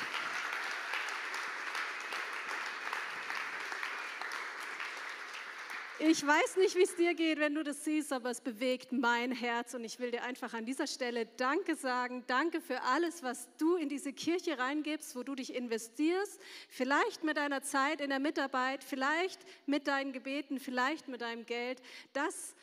[5.99, 9.31] Ich weiß nicht, wie es dir geht, wenn du das siehst, aber es bewegt mein
[9.31, 12.25] Herz und ich will dir einfach an dieser Stelle Danke sagen.
[12.27, 16.41] Danke für alles, was du in diese Kirche reingibst, wo du dich investierst.
[16.69, 21.81] Vielleicht mit deiner Zeit in der Mitarbeit, vielleicht mit deinen Gebeten, vielleicht mit deinem Geld.
[22.13, 22.57] Das,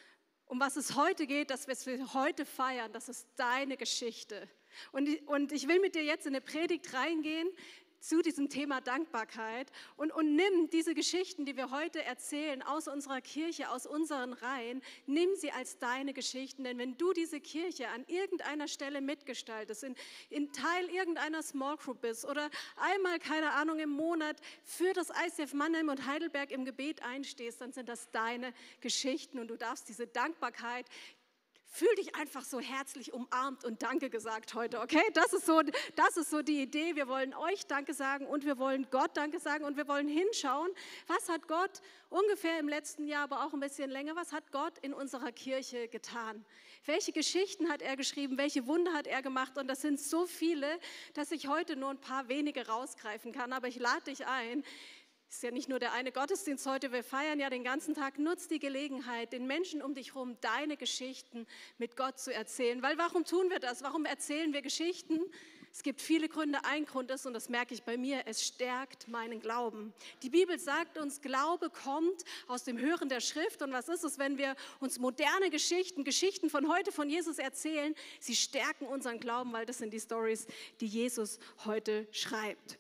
[0.45, 4.47] um was es heute geht, das, was wir heute feiern, das ist deine Geschichte.
[4.91, 7.47] Und, und ich will mit dir jetzt in eine Predigt reingehen,
[8.03, 13.21] zu diesem Thema Dankbarkeit und, und nimm diese Geschichten, die wir heute erzählen aus unserer
[13.21, 16.65] Kirche, aus unseren Reihen, nimm sie als deine Geschichten.
[16.65, 19.95] Denn wenn du diese Kirche an irgendeiner Stelle mitgestaltest, in,
[20.29, 25.53] in Teil irgendeiner Small Group bist oder einmal, keine Ahnung, im Monat für das ICF
[25.53, 30.07] Mannheim und Heidelberg im Gebet einstehst, dann sind das deine Geschichten und du darfst diese
[30.07, 30.88] Dankbarkeit,
[31.75, 35.01] Fühl dich einfach so herzlich umarmt und Danke gesagt heute, okay?
[35.15, 35.59] Das ist, so,
[35.95, 36.95] das ist so die Idee.
[36.95, 40.69] Wir wollen euch Danke sagen und wir wollen Gott Danke sagen und wir wollen hinschauen,
[41.07, 41.81] was hat Gott
[42.12, 45.88] ungefähr im letzten Jahr, aber auch ein bisschen länger, was hat Gott in unserer Kirche
[45.88, 46.45] getan?
[46.86, 48.38] Welche Geschichten hat er geschrieben?
[48.38, 49.57] Welche Wunder hat er gemacht?
[49.57, 50.79] Und das sind so viele,
[51.15, 53.51] dass ich heute nur ein paar wenige rausgreifen kann.
[53.51, 54.63] Aber ich lade dich ein,
[55.34, 58.19] ist ja nicht nur der eine Gottesdienst heute, wir feiern ja den ganzen Tag.
[58.19, 61.48] Nutz die Gelegenheit, den Menschen um dich herum deine Geschichten
[61.80, 62.84] mit Gott zu erzählen.
[62.84, 63.82] Weil warum tun wir das?
[63.82, 65.19] Warum erzählen wir Geschichten?
[65.72, 66.60] Es gibt viele Gründe.
[66.65, 69.91] Ein Grund ist, und das merke ich bei mir, es stärkt meinen Glauben.
[70.22, 73.63] Die Bibel sagt uns, Glaube kommt aus dem Hören der Schrift.
[73.63, 77.96] Und was ist es, wenn wir uns moderne Geschichten, Geschichten von heute von Jesus erzählen?
[78.19, 80.46] Sie stärken unseren Glauben, weil das sind die Stories,
[80.80, 82.78] die Jesus heute schreibt.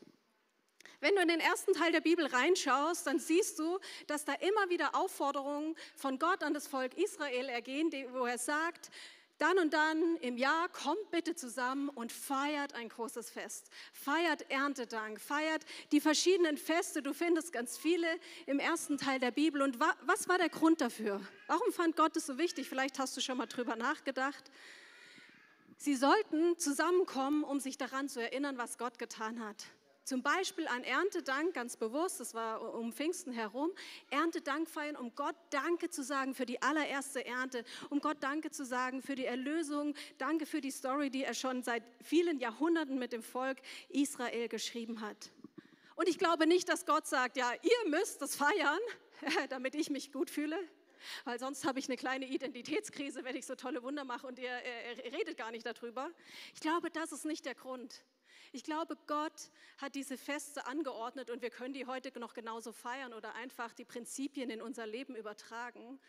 [1.03, 4.69] Wenn du in den ersten Teil der Bibel reinschaust, dann siehst du, dass da immer
[4.69, 8.89] wieder Aufforderungen von Gott an das Volk Israel ergehen, wo er sagt,
[9.37, 13.69] dann und dann im Jahr kommt bitte zusammen und feiert ein großes Fest.
[13.91, 17.01] Feiert Erntedank, feiert die verschiedenen Feste.
[17.01, 18.07] Du findest ganz viele
[18.45, 19.61] im ersten Teil der Bibel.
[19.61, 21.19] Und was war der Grund dafür?
[21.47, 22.69] Warum fand Gott es so wichtig?
[22.69, 24.49] Vielleicht hast du schon mal drüber nachgedacht.
[25.75, 29.65] Sie sollten zusammenkommen, um sich daran zu erinnern, was Gott getan hat.
[30.05, 33.71] Zum Beispiel an Erntedank, ganz bewusst, das war um Pfingsten herum,
[34.09, 38.65] Erntedank feiern, um Gott Danke zu sagen für die allererste Ernte, um Gott Danke zu
[38.65, 43.13] sagen für die Erlösung, Danke für die Story, die er schon seit vielen Jahrhunderten mit
[43.13, 45.31] dem Volk Israel geschrieben hat.
[45.95, 48.79] Und ich glaube nicht, dass Gott sagt, ja, ihr müsst das feiern,
[49.49, 50.59] damit ich mich gut fühle,
[51.23, 54.51] weil sonst habe ich eine kleine Identitätskrise, wenn ich so tolle Wunder mache und ihr,
[55.05, 56.11] ihr, redet gar nicht darüber.
[56.53, 58.03] Ich glaube, das ist nicht der Grund.
[58.55, 59.49] Ich glaube, Gott
[59.79, 63.83] hat diese Feste angeordnet und wir können die heute noch genauso feiern oder einfach die
[63.83, 65.99] Prinzipien in unser Leben übertragen,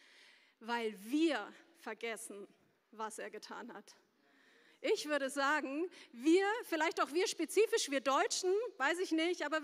[0.61, 2.47] weil wir vergessen,
[2.91, 3.97] was er getan hat.
[4.83, 9.63] Ich würde sagen, wir, vielleicht auch wir spezifisch, wir Deutschen, weiß ich nicht, aber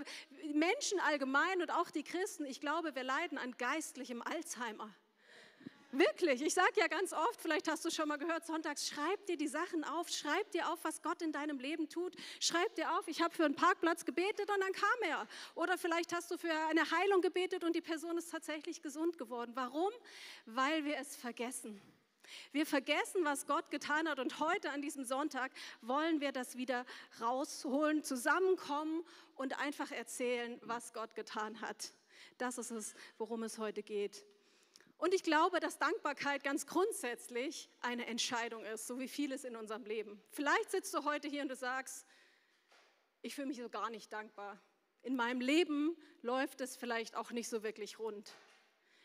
[0.54, 4.90] Menschen allgemein und auch die Christen, ich glaube, wir leiden an geistlichem Alzheimer.
[5.92, 9.36] Wirklich, ich sage ja ganz oft, vielleicht hast du schon mal gehört, sonntags, schreib dir
[9.36, 13.08] die Sachen auf, schreib dir auf, was Gott in deinem Leben tut, schreib dir auf,
[13.08, 15.26] ich habe für einen Parkplatz gebetet und dann kam er.
[15.56, 19.50] Oder vielleicht hast du für eine Heilung gebetet und die Person ist tatsächlich gesund geworden.
[19.56, 19.90] Warum?
[20.46, 21.82] Weil wir es vergessen.
[22.52, 26.86] Wir vergessen, was Gott getan hat und heute an diesem Sonntag wollen wir das wieder
[27.20, 31.92] rausholen, zusammenkommen und einfach erzählen, was Gott getan hat.
[32.38, 34.24] Das ist es, worum es heute geht.
[35.00, 39.84] Und ich glaube, dass Dankbarkeit ganz grundsätzlich eine Entscheidung ist, so wie vieles in unserem
[39.84, 40.22] Leben.
[40.30, 42.06] Vielleicht sitzt du heute hier und du sagst,
[43.22, 44.60] ich fühle mich so gar nicht dankbar.
[45.00, 48.30] In meinem Leben läuft es vielleicht auch nicht so wirklich rund.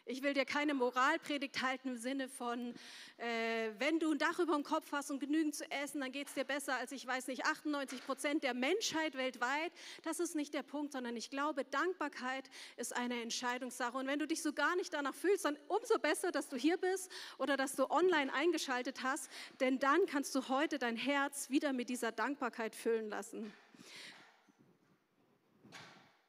[0.07, 2.75] Ich will dir keine Moralpredigt halten im Sinne von,
[3.17, 6.27] äh, wenn du ein Dach über dem Kopf hast und genügend zu essen, dann geht
[6.27, 9.71] es dir besser als, ich weiß nicht, 98 Prozent der Menschheit weltweit.
[10.03, 13.97] Das ist nicht der Punkt, sondern ich glaube, Dankbarkeit ist eine Entscheidungssache.
[13.97, 16.77] Und wenn du dich so gar nicht danach fühlst, dann umso besser, dass du hier
[16.77, 21.73] bist oder dass du online eingeschaltet hast, denn dann kannst du heute dein Herz wieder
[21.73, 23.51] mit dieser Dankbarkeit füllen lassen.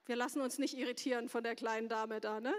[0.07, 2.55] Wir lassen uns nicht irritieren von der kleinen Dame da, ne?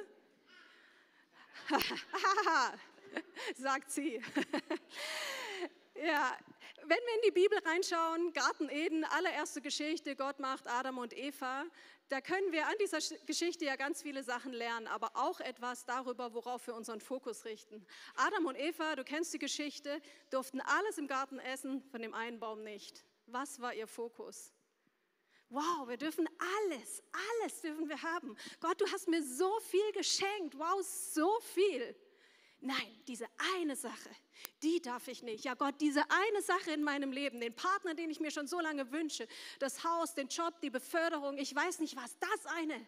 [3.55, 4.15] sagt sie.
[5.95, 6.37] ja,
[6.83, 11.65] wenn wir in die Bibel reinschauen, Garten Eden, allererste Geschichte, Gott macht Adam und Eva,
[12.09, 16.33] da können wir an dieser Geschichte ja ganz viele Sachen lernen, aber auch etwas darüber,
[16.33, 17.85] worauf wir unseren Fokus richten.
[18.15, 22.39] Adam und Eva, du kennst die Geschichte, durften alles im Garten essen, von dem einen
[22.39, 23.03] Baum nicht.
[23.25, 24.53] Was war ihr Fokus?
[25.49, 26.27] Wow, wir dürfen
[26.65, 27.01] alles,
[27.39, 28.35] alles dürfen wir haben.
[28.59, 30.57] Gott, du hast mir so viel geschenkt.
[30.57, 31.95] Wow, so viel.
[32.59, 34.09] Nein, diese eine Sache,
[34.63, 35.45] die darf ich nicht.
[35.45, 38.59] Ja, Gott, diese eine Sache in meinem Leben, den Partner, den ich mir schon so
[38.59, 39.27] lange wünsche,
[39.59, 42.85] das Haus, den Job, die Beförderung, ich weiß nicht was, das eine,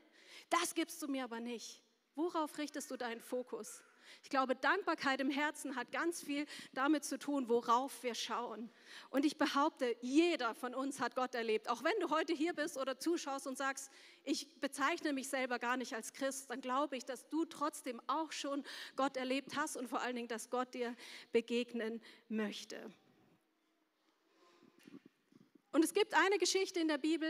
[0.49, 1.84] das gibst du mir aber nicht.
[2.16, 3.84] Worauf richtest du deinen Fokus?
[4.24, 8.70] Ich glaube, Dankbarkeit im Herzen hat ganz viel damit zu tun, worauf wir schauen.
[9.10, 11.70] Und ich behaupte, jeder von uns hat Gott erlebt.
[11.70, 13.91] Auch wenn du heute hier bist oder zuschaust und sagst,
[14.24, 18.32] ich bezeichne mich selber gar nicht als Christ, dann glaube ich, dass du trotzdem auch
[18.32, 18.64] schon
[18.95, 20.95] Gott erlebt hast und vor allen Dingen, dass Gott dir
[21.32, 22.91] begegnen möchte.
[25.72, 27.30] Und es gibt eine Geschichte in der Bibel,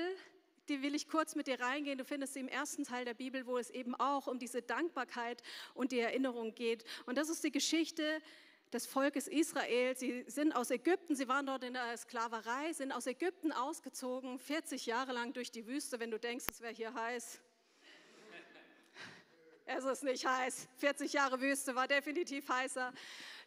[0.70, 1.98] die will ich kurz mit dir reingehen.
[1.98, 5.42] Du findest sie im ersten Teil der Bibel, wo es eben auch um diese Dankbarkeit
[5.74, 6.86] und die Erinnerung geht.
[7.06, 8.22] Und das ist die Geschichte
[8.72, 9.98] des Volkes Israel.
[9.98, 14.86] Sie sind aus Ägypten, sie waren dort in der Sklaverei, sind aus Ägypten ausgezogen, 40
[14.86, 16.00] Jahre lang durch die Wüste.
[16.00, 17.42] Wenn du denkst, es wäre hier heiß,
[19.66, 20.68] es ist nicht heiß.
[20.78, 22.94] 40 Jahre Wüste war definitiv heißer.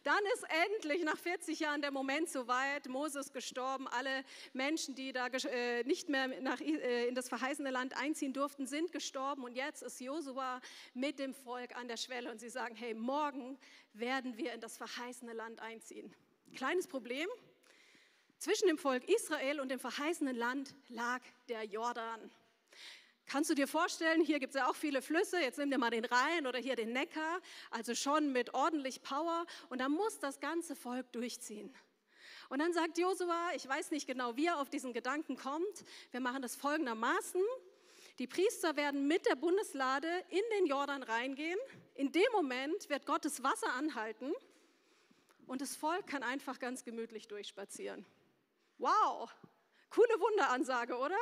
[0.03, 0.43] Dann ist
[0.73, 2.87] endlich nach 40 Jahren der Moment soweit.
[2.89, 3.87] Moses gestorben.
[3.87, 8.67] Alle Menschen, die da äh, nicht mehr nach, äh, in das verheißene Land einziehen durften,
[8.67, 9.43] sind gestorben.
[9.43, 10.59] Und jetzt ist Josua
[10.93, 13.57] mit dem Volk an der Schwelle und sie sagen: Hey, morgen
[13.93, 16.13] werden wir in das verheißene Land einziehen.
[16.53, 17.29] Kleines Problem.
[18.39, 22.29] Zwischen dem Volk Israel und dem verheißenen Land lag der Jordan.
[23.25, 25.89] Kannst du dir vorstellen, hier gibt es ja auch viele Flüsse, jetzt nimm dir mal
[25.89, 30.39] den Rhein oder hier den Neckar, also schon mit ordentlich Power und da muss das
[30.39, 31.73] ganze Volk durchziehen.
[32.49, 36.19] Und dann sagt Josua, ich weiß nicht genau, wie er auf diesen Gedanken kommt, wir
[36.19, 37.41] machen das folgendermaßen.
[38.19, 41.57] Die Priester werden mit der Bundeslade in den Jordan reingehen.
[41.95, 44.31] In dem Moment wird Gottes Wasser anhalten
[45.47, 48.05] und das Volk kann einfach ganz gemütlich durchspazieren.
[48.77, 49.31] Wow,
[49.89, 51.17] coole Wunderansage, oder?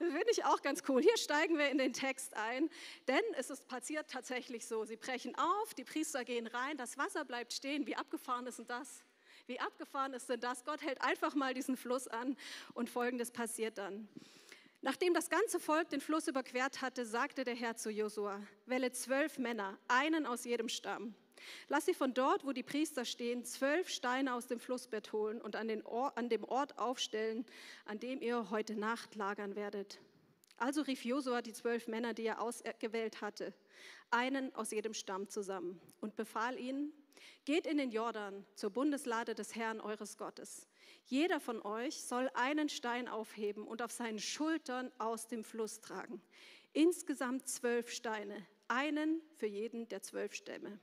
[0.00, 1.02] Finde ich auch ganz cool.
[1.02, 2.70] Hier steigen wir in den Text ein,
[3.06, 4.86] denn es ist passiert tatsächlich so.
[4.86, 7.86] Sie brechen auf, die Priester gehen rein, das Wasser bleibt stehen.
[7.86, 9.04] Wie abgefahren ist denn das?
[9.46, 10.64] Wie abgefahren ist denn das?
[10.64, 12.38] Gott hält einfach mal diesen Fluss an
[12.72, 14.08] und folgendes passiert dann.
[14.80, 19.36] Nachdem das ganze Volk den Fluss überquert hatte, sagte der Herr zu Josua: Wähle zwölf
[19.36, 21.14] Männer, einen aus jedem Stamm.
[21.68, 25.56] Lass sie von dort, wo die Priester stehen, zwölf Steine aus dem Flussbett holen und
[25.56, 27.46] an, Ort, an dem Ort aufstellen,
[27.84, 30.00] an dem ihr heute Nacht lagern werdet.
[30.56, 33.54] Also rief Josua die zwölf Männer, die er ausgewählt hatte,
[34.10, 36.92] einen aus jedem Stamm zusammen und befahl ihnen,
[37.44, 40.68] geht in den Jordan zur Bundeslade des Herrn eures Gottes.
[41.06, 46.20] Jeder von euch soll einen Stein aufheben und auf seinen Schultern aus dem Fluss tragen.
[46.72, 50.78] Insgesamt zwölf Steine, einen für jeden der zwölf Stämme.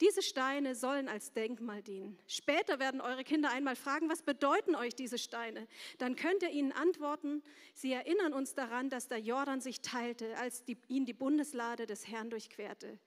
[0.00, 2.18] Diese Steine sollen als Denkmal dienen.
[2.28, 5.66] Später werden eure Kinder einmal fragen, was bedeuten euch diese Steine?
[5.98, 7.42] Dann könnt ihr ihnen antworten,
[7.74, 12.06] sie erinnern uns daran, dass der Jordan sich teilte, als die, ihn die Bundeslade des
[12.06, 12.98] Herrn durchquerte.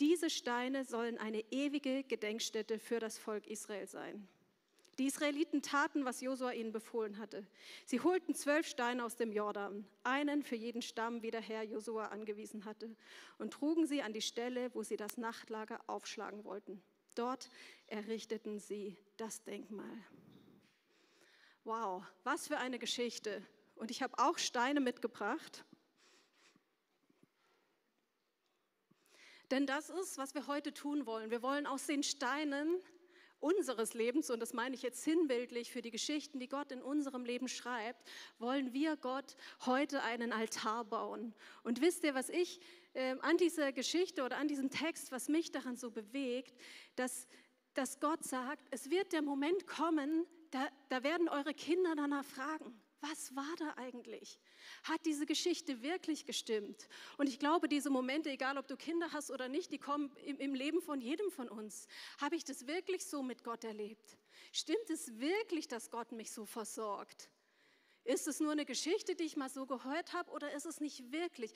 [0.00, 4.26] Diese Steine sollen eine ewige Gedenkstätte für das Volk Israel sein.
[4.98, 7.46] Die Israeliten taten, was Josua ihnen befohlen hatte.
[7.86, 12.08] Sie holten zwölf Steine aus dem Jordan, einen für jeden Stamm, wie der Herr Josua
[12.08, 12.94] angewiesen hatte,
[13.38, 16.82] und trugen sie an die Stelle, wo sie das Nachtlager aufschlagen wollten.
[17.14, 17.48] Dort
[17.86, 20.04] errichteten sie das Denkmal.
[21.64, 23.42] Wow, was für eine Geschichte.
[23.76, 25.64] Und ich habe auch Steine mitgebracht.
[29.50, 31.30] Denn das ist, was wir heute tun wollen.
[31.30, 32.80] Wir wollen aus den Steinen
[33.42, 37.24] unseres Lebens, und das meine ich jetzt sinnbildlich für die Geschichten, die Gott in unserem
[37.24, 39.36] Leben schreibt, wollen wir Gott
[39.66, 41.34] heute einen Altar bauen.
[41.62, 42.60] Und wisst ihr, was ich
[42.94, 46.54] äh, an dieser Geschichte oder an diesem Text, was mich daran so bewegt,
[46.96, 47.26] dass,
[47.74, 52.80] dass Gott sagt, es wird der Moment kommen, da, da werden eure Kinder danach fragen
[53.02, 54.38] was war da eigentlich?
[54.84, 56.88] Hat diese Geschichte wirklich gestimmt?
[57.18, 60.54] Und ich glaube, diese Momente, egal ob du Kinder hast oder nicht, die kommen im,
[60.54, 61.86] Leben von jedem von uns.
[62.20, 64.16] Habe ich das wirklich so mit Gott erlebt?
[64.52, 67.30] Stimmt es wirklich, dass Gott mich so versorgt?
[68.04, 71.12] Ist es nur eine Geschichte, die ich mal so gehört habe oder ist es nicht
[71.12, 71.54] wirklich?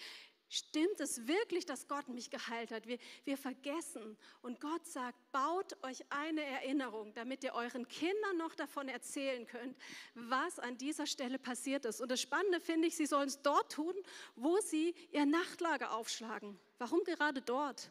[0.49, 2.86] Stimmt es wirklich, dass Gott mich geheilt hat?
[2.86, 4.16] Wir, wir vergessen.
[4.42, 9.76] Und Gott sagt, baut euch eine Erinnerung, damit ihr euren Kindern noch davon erzählen könnt,
[10.14, 12.01] was an dieser Stelle passiert ist.
[12.01, 13.94] Und das Spannende finde ich, sie sollen es dort tun,
[14.36, 16.59] wo sie ihr Nachtlager aufschlagen.
[16.78, 17.90] Warum gerade dort?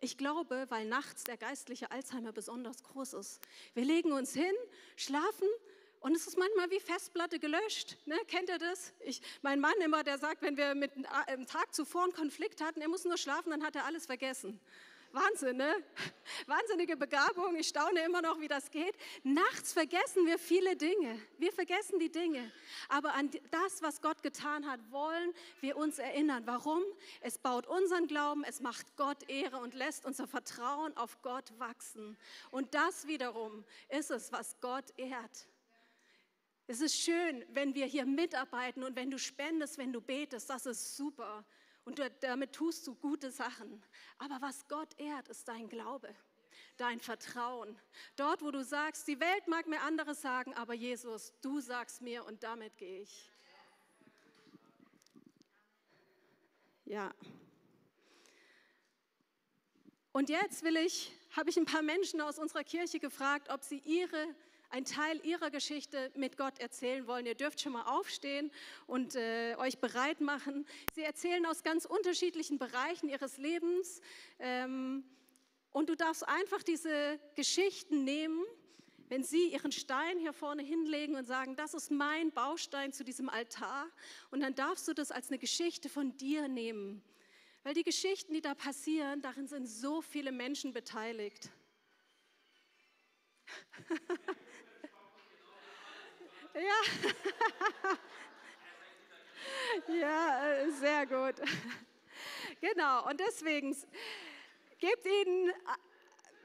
[0.00, 3.40] Ich glaube, weil nachts der geistliche Alzheimer besonders groß ist.
[3.74, 4.54] Wir legen uns hin,
[4.96, 5.46] schlafen
[6.02, 7.96] und es ist manchmal wie Festplatte gelöscht.
[8.06, 8.16] Ne?
[8.26, 8.92] Kennt ihr das?
[9.00, 10.92] Ich, mein Mann immer, der sagt, wenn wir mit
[11.28, 14.60] einem Tag zuvor einen Konflikt hatten, er muss nur schlafen, dann hat er alles vergessen.
[15.12, 15.74] Wahnsinn, ne?
[16.46, 17.54] Wahnsinnige Begabung.
[17.56, 18.94] Ich staune immer noch, wie das geht.
[19.22, 21.20] Nachts vergessen wir viele Dinge.
[21.38, 22.50] Wir vergessen die Dinge.
[22.88, 26.42] Aber an das, was Gott getan hat, wollen wir uns erinnern.
[26.46, 26.82] Warum?
[27.20, 32.16] Es baut unseren Glauben, es macht Gott Ehre und lässt unser Vertrauen auf Gott wachsen.
[32.50, 35.46] Und das wiederum ist es, was Gott ehrt.
[36.72, 40.64] Es ist schön, wenn wir hier mitarbeiten und wenn du spendest, wenn du betest, das
[40.64, 41.44] ist super.
[41.84, 43.82] Und du, damit tust du gute Sachen.
[44.16, 46.08] Aber was Gott ehrt, ist dein Glaube,
[46.78, 47.78] dein Vertrauen.
[48.16, 52.24] Dort, wo du sagst, die Welt mag mir anderes sagen, aber Jesus, du sagst mir
[52.24, 53.30] und damit gehe ich.
[56.86, 57.12] Ja.
[60.12, 63.82] Und jetzt will ich, habe ich ein paar Menschen aus unserer Kirche gefragt, ob sie
[63.84, 64.34] ihre
[64.72, 67.26] einen Teil ihrer Geschichte mit Gott erzählen wollen.
[67.26, 68.50] Ihr dürft schon mal aufstehen
[68.86, 70.66] und äh, euch bereit machen.
[70.94, 74.00] Sie erzählen aus ganz unterschiedlichen Bereichen ihres Lebens.
[74.38, 75.04] Ähm,
[75.72, 78.42] und du darfst einfach diese Geschichten nehmen,
[79.10, 83.28] wenn sie ihren Stein hier vorne hinlegen und sagen, das ist mein Baustein zu diesem
[83.28, 83.86] Altar.
[84.30, 87.04] Und dann darfst du das als eine Geschichte von dir nehmen.
[87.62, 91.50] Weil die Geschichten, die da passieren, darin sind so viele Menschen beteiligt.
[96.54, 96.60] Ja.
[99.94, 101.36] ja, äh, sehr gut.
[102.60, 103.74] Genau, und deswegen
[104.78, 105.52] gebt ihnen, äh,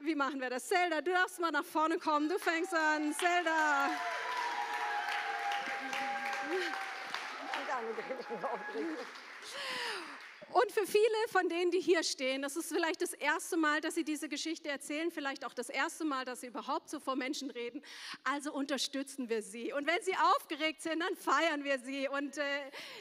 [0.00, 0.66] wie machen wir das?
[0.68, 3.12] Zelda, du darfst mal nach vorne kommen, du fängst an.
[3.14, 3.90] Zelda.
[10.52, 13.94] Und für viele von denen, die hier stehen, das ist vielleicht das erste Mal, dass
[13.94, 17.50] sie diese Geschichte erzählen, vielleicht auch das erste Mal, dass sie überhaupt so vor Menschen
[17.50, 17.82] reden.
[18.24, 19.72] Also unterstützen wir sie.
[19.72, 22.42] Und wenn sie aufgeregt sind, dann feiern wir sie und äh,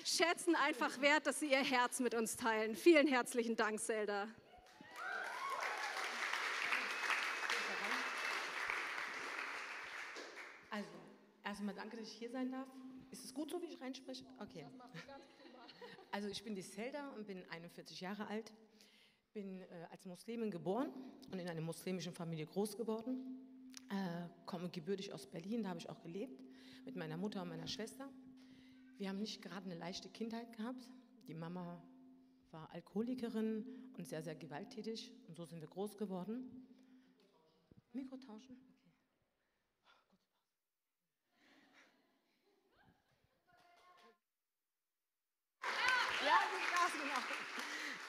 [0.03, 2.75] schätzen einfach wert, dass sie ihr Herz mit uns teilen.
[2.75, 4.27] Vielen herzlichen Dank, Zelda.
[10.69, 10.89] Also,
[11.45, 12.67] erstmal danke, dass ich hier sein darf.
[13.09, 14.25] Ist es gut so, wie ich reinspreche?
[14.39, 14.65] Okay.
[16.17, 18.51] Also ich bin die Zelda und bin 41 Jahre alt,
[19.33, 20.89] bin äh, als Muslimin geboren
[21.31, 23.37] und in einer muslimischen Familie groß geworden,
[23.89, 26.41] äh, komme gebürtig aus Berlin, da habe ich auch gelebt,
[26.85, 28.09] mit meiner Mutter und meiner Schwester.
[28.97, 30.89] Wir haben nicht gerade eine leichte Kindheit gehabt.
[31.27, 31.79] Die Mama
[32.49, 36.49] war Alkoholikerin und sehr, sehr gewalttätig und so sind wir groß geworden.
[37.93, 38.17] Mikro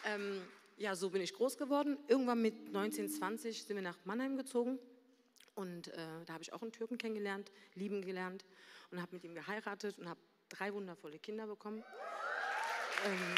[0.08, 0.40] Ähm,
[0.78, 1.98] ja, so bin ich groß geworden.
[2.06, 4.78] Irgendwann mit 19, 20 sind wir nach Mannheim gezogen.
[5.54, 8.44] Und äh, da habe ich auch einen Türken kennengelernt, lieben gelernt
[8.90, 11.82] und habe mit ihm geheiratet und habe drei wundervolle Kinder bekommen.
[13.04, 13.34] Ähm,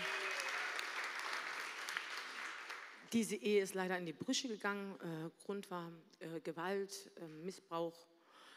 [3.13, 4.95] diese Ehe ist leider in die Brüche gegangen.
[5.01, 5.91] Äh, Grund war
[6.21, 8.07] äh, Gewalt, äh, Missbrauch.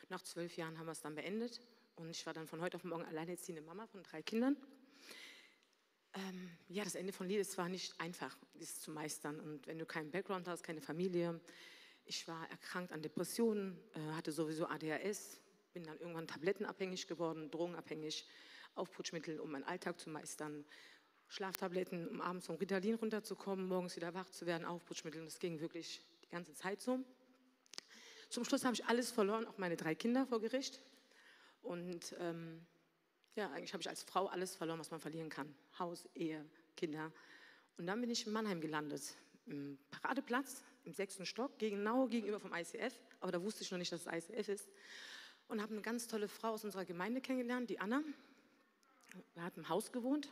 [0.09, 1.61] Nach zwölf Jahren haben wir es dann beendet.
[1.95, 4.57] Und ich war dann von heute auf morgen alleinerziehende Mama von drei Kindern.
[6.15, 9.39] Ähm, ja, das Ende von Lied ist zwar nicht einfach, das zu meistern.
[9.39, 11.39] Und wenn du keinen Background hast, keine Familie,
[12.05, 15.41] ich war erkrankt an Depressionen, äh, hatte sowieso ADHS,
[15.73, 18.27] bin dann irgendwann tablettenabhängig geworden, drogenabhängig,
[18.75, 20.65] Aufputschmittel, um meinen Alltag zu meistern,
[21.29, 25.21] Schlaftabletten, um abends vom Ritalin runterzukommen, morgens wieder wach zu werden, Aufputschmittel.
[25.21, 26.99] Und das ging wirklich die ganze Zeit so.
[28.29, 30.81] Zum Schluss habe ich alles verloren, auch meine drei Kinder vor Gericht.
[31.61, 32.65] Und ähm,
[33.35, 35.53] ja, eigentlich habe ich als Frau alles verloren, was man verlieren kann.
[35.79, 37.11] Haus, Ehe, Kinder.
[37.77, 39.15] Und dann bin ich in Mannheim gelandet,
[39.45, 42.93] im Paradeplatz, im sechsten Stock, genau gegenüber vom ICF.
[43.19, 44.69] Aber da wusste ich noch nicht, dass es ICF ist.
[45.47, 48.03] Und habe eine ganz tolle Frau aus unserer Gemeinde kennengelernt, die Anna.
[49.33, 50.29] Wir hatten im Haus gewohnt.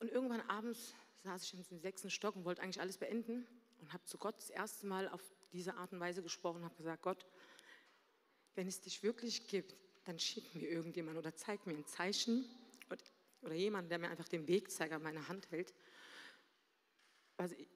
[0.00, 0.94] Und irgendwann abends
[1.24, 3.46] saß ich im sechsten Stock und wollte eigentlich alles beenden.
[3.80, 7.02] Und habe zu Gott das erste Mal auf diese Art und Weise gesprochen, habe gesagt,
[7.02, 7.26] Gott,
[8.54, 9.76] wenn es dich wirklich gibt,
[10.08, 12.46] dann schick mir irgendjemand oder zeig mir ein Zeichen
[13.42, 15.74] oder, jemand, der mir einfach den Wegzeiger in meine Hand hält.
[17.36, 17.68] Also ich,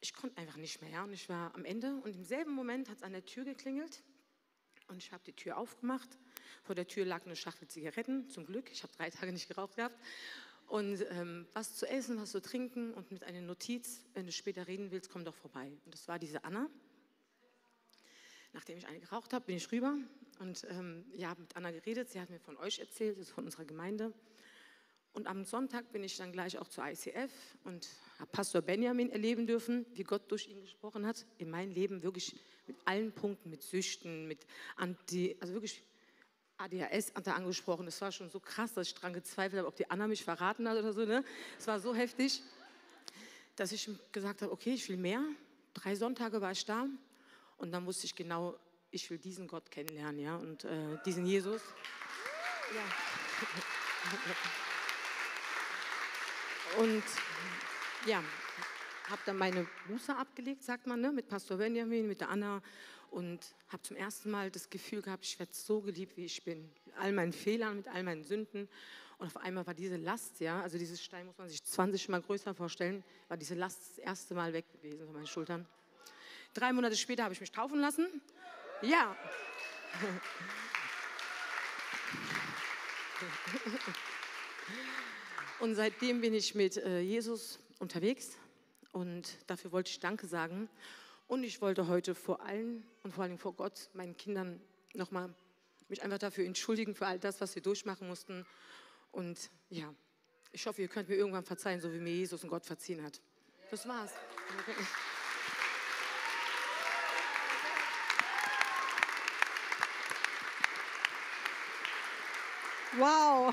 [0.00, 0.90] ich konnte einfach nicht mehr.
[0.90, 1.04] Ja?
[1.04, 4.02] Und ich war am Ende und im selben Moment hat es an der Tür geklingelt
[4.88, 6.18] und ich habe die Tür aufgemacht.
[6.62, 8.70] Vor der Tür lag eine Schachtel Zigaretten, zum Glück.
[8.70, 9.98] Ich habe drei Tage nicht geraucht gehabt.
[10.66, 14.66] Und ähm, was zu essen, was zu trinken und mit einer Notiz, wenn du später
[14.66, 15.72] reden willst, komm doch vorbei.
[15.84, 16.68] Und das war diese Anna.
[18.54, 19.98] Nachdem ich eine geraucht habe, bin ich rüber
[20.38, 22.08] und ähm, ja, mit Anna geredet.
[22.10, 24.12] Sie hat mir von euch erzählt, das ist von unserer Gemeinde.
[25.12, 27.32] Und am Sonntag bin ich dann gleich auch zur ICF
[27.64, 27.88] und
[28.20, 31.26] habe Pastor Benjamin erleben dürfen, wie Gott durch ihn gesprochen hat.
[31.38, 32.36] In mein Leben wirklich
[32.68, 34.46] mit allen Punkten, mit Süchten, mit
[34.76, 35.82] Anti, also wirklich
[36.56, 37.86] ADHS hat er angesprochen.
[37.86, 40.68] Das war schon so krass, dass ich daran gezweifelt habe, ob die Anna mich verraten
[40.68, 41.04] hat oder so.
[41.04, 41.24] Ne?
[41.58, 42.40] Es war so heftig,
[43.56, 45.24] dass ich gesagt habe, okay, ich will mehr.
[45.74, 46.86] Drei Sonntage war ich da
[47.64, 48.58] und dann wusste ich genau,
[48.90, 51.62] ich will diesen Gott kennenlernen, ja, und äh, diesen Jesus.
[52.74, 52.82] Ja.
[56.76, 57.04] Und
[58.04, 58.20] ja,
[59.08, 62.60] habe dann meine Buße abgelegt, sagt man, ne, mit Pastor Benjamin, mit der Anna
[63.12, 66.68] und habe zum ersten Mal das Gefühl gehabt, ich werde so geliebt, wie ich bin.
[66.84, 68.68] Mit all meinen Fehlern, mit all meinen Sünden.
[69.18, 72.22] Und auf einmal war diese Last, ja, also dieses Stein muss man sich 20 Mal
[72.22, 75.64] größer vorstellen, war diese Last das erste Mal weg gewesen von meinen Schultern.
[76.54, 78.22] Drei Monate später habe ich mich taufen lassen.
[78.80, 79.16] Ja.
[85.58, 88.36] Und seitdem bin ich mit äh, Jesus unterwegs
[88.92, 90.68] und dafür wollte ich Danke sagen.
[91.26, 94.60] Und ich wollte heute vor allen und vor allem vor Gott, meinen Kindern,
[94.94, 95.34] nochmal
[95.88, 98.46] mich einfach dafür entschuldigen, für all das, was wir durchmachen mussten.
[99.10, 99.92] Und ja,
[100.52, 103.20] ich hoffe, ihr könnt mir irgendwann verzeihen, so wie mir Jesus und Gott verziehen hat.
[103.70, 104.12] Das war's.
[112.96, 113.52] Wow.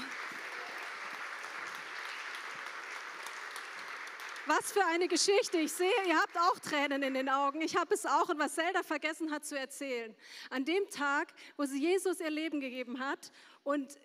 [4.45, 5.57] Was für eine Geschichte.
[5.57, 7.61] Ich sehe, ihr habt auch Tränen in den Augen.
[7.61, 10.15] Ich habe es auch und was Zelda vergessen hat zu erzählen.
[10.51, 13.31] An dem Tag, wo sie Jesus ihr Leben gegeben hat
[13.63, 13.97] und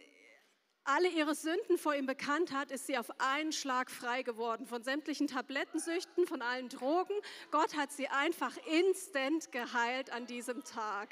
[0.84, 4.82] alle ihre Sünden vor ihm bekannt hat, ist sie auf einen Schlag frei geworden von
[4.84, 7.14] sämtlichen Tablettensüchten, von allen Drogen.
[7.50, 11.08] Gott hat sie einfach instant geheilt an diesem Tag.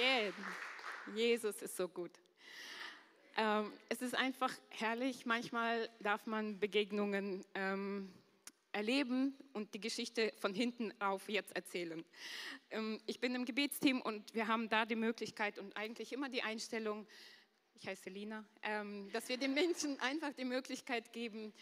[0.00, 0.32] Yeah.
[1.14, 2.10] Jesus ist so gut.
[3.36, 5.26] Ähm, es ist einfach herrlich.
[5.26, 8.10] Manchmal darf man Begegnungen ähm,
[8.72, 12.02] erleben und die Geschichte von hinten auf jetzt erzählen.
[12.70, 16.42] Ähm, ich bin im Gebetsteam und wir haben da die Möglichkeit und eigentlich immer die
[16.42, 17.06] Einstellung,
[17.74, 21.52] ich heiße Lina, ähm, dass wir den Menschen einfach die Möglichkeit geben,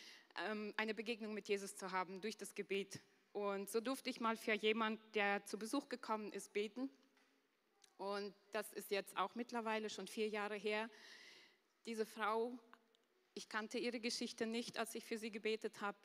[0.49, 3.01] ähm, eine Begegnung mit Jesus zu haben durch das Gebet.
[3.32, 6.89] Und so durfte ich mal für jemand, der zu Besuch gekommen ist, beten.
[7.99, 10.89] Und das ist jetzt auch mittlerweile schon vier Jahre her.
[11.85, 12.57] Diese Frau,
[13.35, 15.99] ich kannte ihre Geschichte nicht, als ich für sie gebetet habe.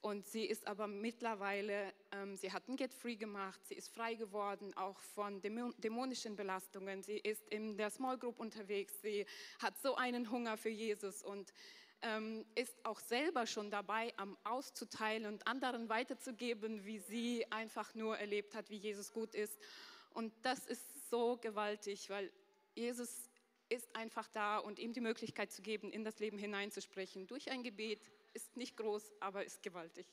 [0.00, 4.14] Und sie ist aber mittlerweile, ähm, sie hat ein Get Free gemacht, sie ist frei
[4.14, 7.02] geworden, auch von dämonischen Belastungen.
[7.02, 9.24] Sie ist in der Small Group unterwegs, sie
[9.60, 11.54] hat so einen Hunger für Jesus und
[12.02, 18.18] ähm, ist auch selber schon dabei, am auszuteilen und anderen weiterzugeben, wie sie einfach nur
[18.18, 19.58] erlebt hat, wie Jesus gut ist.
[20.10, 22.28] Und das ist so gewaltig, weil
[22.74, 23.30] Jesus
[23.68, 27.28] ist einfach da und ihm die Möglichkeit zu geben, in das Leben hineinzusprechen.
[27.28, 28.00] Durch ein Gebet
[28.32, 30.08] ist nicht groß, aber ist gewaltig.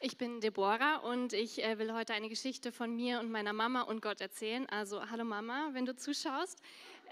[0.00, 3.80] Ich bin Deborah und ich äh, will heute eine Geschichte von mir und meiner Mama
[3.80, 4.68] und Gott erzählen.
[4.68, 6.60] Also hallo Mama, wenn du zuschaust.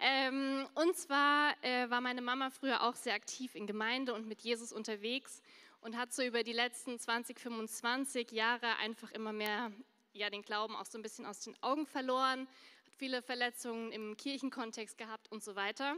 [0.01, 4.41] Ähm, und zwar äh, war meine Mama früher auch sehr aktiv in Gemeinde und mit
[4.41, 5.43] Jesus unterwegs
[5.81, 9.71] und hat so über die letzten 20, 25 Jahre einfach immer mehr
[10.15, 12.49] ja, den Glauben auch so ein bisschen aus den Augen verloren,
[12.87, 15.97] hat viele Verletzungen im Kirchenkontext gehabt und so weiter.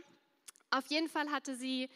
[0.70, 1.88] Auf jeden Fall hatte sie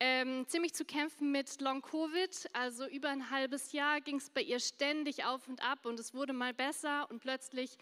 [0.00, 2.48] ähm, ziemlich zu kämpfen mit Long-Covid.
[2.52, 6.14] Also über ein halbes Jahr ging es bei ihr ständig auf und ab und es
[6.14, 7.76] wurde mal besser und plötzlich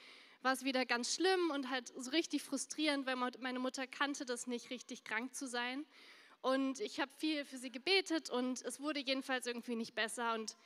[0.44, 4.46] war es wieder ganz schlimm und halt so richtig frustrierend, weil meine Mutter kannte das
[4.46, 5.84] nicht, richtig krank zu sein.
[6.42, 10.34] Und ich habe viel für sie gebetet und es wurde jedenfalls irgendwie nicht besser.
[10.34, 10.56] Und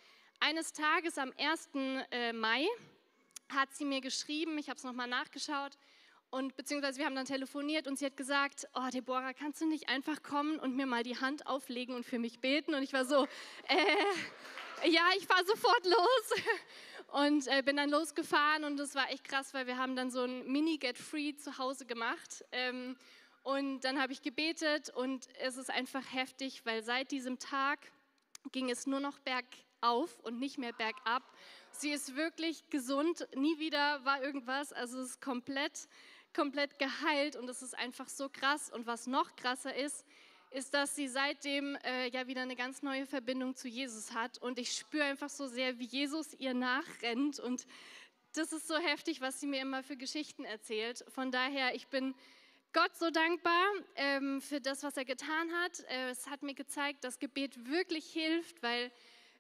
[0.41, 1.71] eines Tages am 1.
[2.11, 2.67] Äh, Mai
[3.49, 5.79] hat sie mir geschrieben, ich habe es nochmal nachgeschaut,
[6.31, 9.89] und beziehungsweise wir haben dann telefoniert und sie hat gesagt, oh Deborah, kannst du nicht
[9.89, 12.75] einfach kommen und mir mal die Hand auflegen und für mich beten?
[12.75, 13.25] Und ich war so,
[13.69, 16.43] äh, ja, ich fahre sofort los.
[17.09, 20.23] Und äh, bin dann losgefahren und das war echt krass, weil wir haben dann so
[20.23, 22.45] ein Mini-Get-Free zu Hause gemacht.
[22.53, 22.97] Ähm,
[23.43, 27.79] und dann habe ich gebetet und es ist einfach heftig, weil seit diesem Tag
[28.53, 31.23] ging es nur noch bergauf und nicht mehr bergab.
[31.71, 35.89] Sie ist wirklich gesund, nie wieder war irgendwas, also es ist komplett,
[36.35, 38.71] komplett geheilt und es ist einfach so krass.
[38.71, 40.05] Und was noch krasser ist,
[40.51, 44.39] ist, dass sie seitdem äh, ja wieder eine ganz neue Verbindung zu Jesus hat.
[44.39, 47.39] Und ich spüre einfach so sehr, wie Jesus ihr nachrennt.
[47.39, 47.67] Und
[48.35, 51.05] das ist so heftig, was sie mir immer für Geschichten erzählt.
[51.09, 52.15] Von daher, ich bin
[52.73, 55.81] Gott so dankbar ähm, für das, was er getan hat.
[55.89, 58.91] Äh, es hat mir gezeigt, dass Gebet wirklich hilft, weil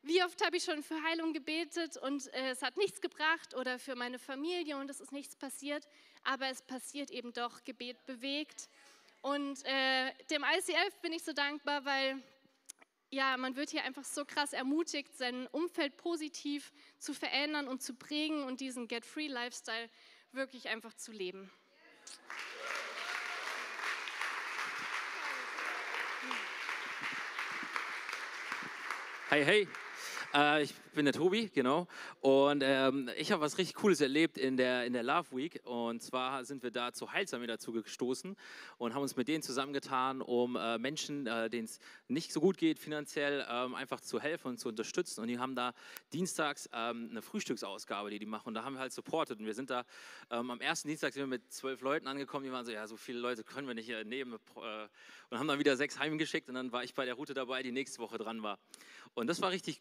[0.02, 3.78] wie oft habe ich schon für Heilung gebetet und äh, es hat nichts gebracht oder
[3.78, 5.88] für meine Familie und es ist nichts passiert,
[6.22, 8.68] aber es passiert eben doch, Gebet bewegt.
[9.20, 12.22] Und äh, dem ICF bin ich so dankbar, weil
[13.10, 17.94] ja, man wird hier einfach so krass ermutigt, sein Umfeld positiv zu verändern und zu
[17.94, 19.88] prägen und diesen Get-Free-Lifestyle
[20.32, 21.50] wirklich einfach zu leben.
[29.30, 29.68] Hey, hey.
[30.34, 31.86] Äh, ich bin der Tobi, genau.
[32.20, 35.60] Und ähm, ich habe was richtig Cooles erlebt in der, in der Love Week.
[35.64, 38.36] Und zwar sind wir da zu Heilsam dazu gestoßen
[38.76, 42.58] und haben uns mit denen zusammengetan, um äh, Menschen, äh, denen es nicht so gut
[42.58, 45.22] geht finanziell, ähm, einfach zu helfen und zu unterstützen.
[45.22, 45.72] Und die haben da
[46.12, 48.48] dienstags ähm, eine Frühstücksausgabe, die die machen.
[48.48, 49.38] Und da haben wir halt supportet.
[49.38, 49.84] Und wir sind da
[50.30, 52.44] ähm, am ersten Dienstag sind wir mit zwölf Leuten angekommen.
[52.44, 54.34] Die waren so, ja, so viele Leute können wir nicht hier nehmen.
[54.34, 54.88] Äh,
[55.30, 56.50] und haben dann wieder sechs heimgeschickt.
[56.50, 58.58] Und dann war ich bei der Route dabei, die nächste Woche dran war.
[59.14, 59.80] Und das war richtig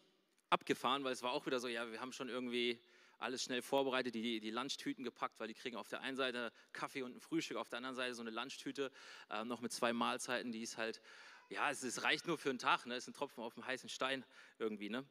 [0.50, 2.80] abgefahren, weil es war auch wieder so, ja, wir haben schon irgendwie
[3.18, 7.02] alles schnell vorbereitet, die, die Lunchtüten gepackt, weil die kriegen auf der einen Seite Kaffee
[7.02, 8.92] und ein Frühstück, auf der anderen Seite so eine Lunchtüte,
[9.30, 11.00] äh, noch mit zwei Mahlzeiten, die ist halt,
[11.48, 12.94] ja, es, es reicht nur für einen Tag, ne?
[12.94, 14.24] es ist ein Tropfen auf dem heißen Stein
[14.58, 14.88] irgendwie.
[14.88, 15.04] Ne?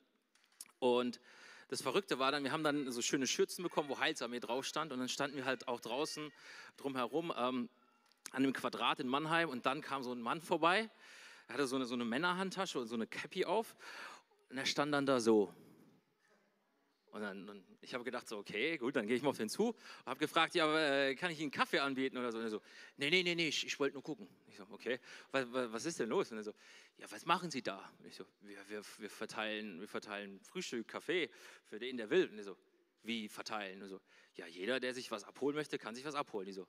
[0.80, 1.20] Und
[1.70, 4.94] das Verrückte war dann, wir haben dann so schöne Schürzen bekommen, wo Heilsarmee drauf stand
[4.94, 6.32] und dann standen wir halt auch draußen
[6.78, 7.70] drumherum ähm,
[8.32, 10.90] an dem Quadrat in Mannheim und dann kam so ein Mann vorbei,
[11.48, 13.76] er hatte so eine, so eine Männerhandtasche und so eine Cappy auf
[14.50, 15.54] und er stand dann da so.
[17.12, 19.50] Und dann, und ich habe gedacht, so, okay, gut, dann gehe ich mal auf den
[19.50, 19.70] zu.
[19.70, 22.38] Und habe gefragt, ja, äh, kann ich Ihnen Kaffee anbieten oder so?
[22.38, 22.62] Und er so,
[22.98, 24.28] nee, nee, nee, nee, ich, ich wollte nur gucken.
[24.48, 25.00] Ich so, okay,
[25.32, 26.32] was, was, ist denn los?
[26.32, 26.54] Und er so,
[26.98, 27.92] ja, was machen Sie da?
[28.00, 31.30] Und ich so, wir, wir, wir, verteilen, wir verteilen Frühstück, Kaffee
[31.64, 32.30] für den, der will.
[32.30, 32.58] Und er so,
[33.04, 33.82] wie verteilen?
[33.82, 34.02] Und so,
[34.36, 36.48] ja, jeder, der sich was abholen möchte, kann sich was abholen.
[36.48, 36.68] Ich so,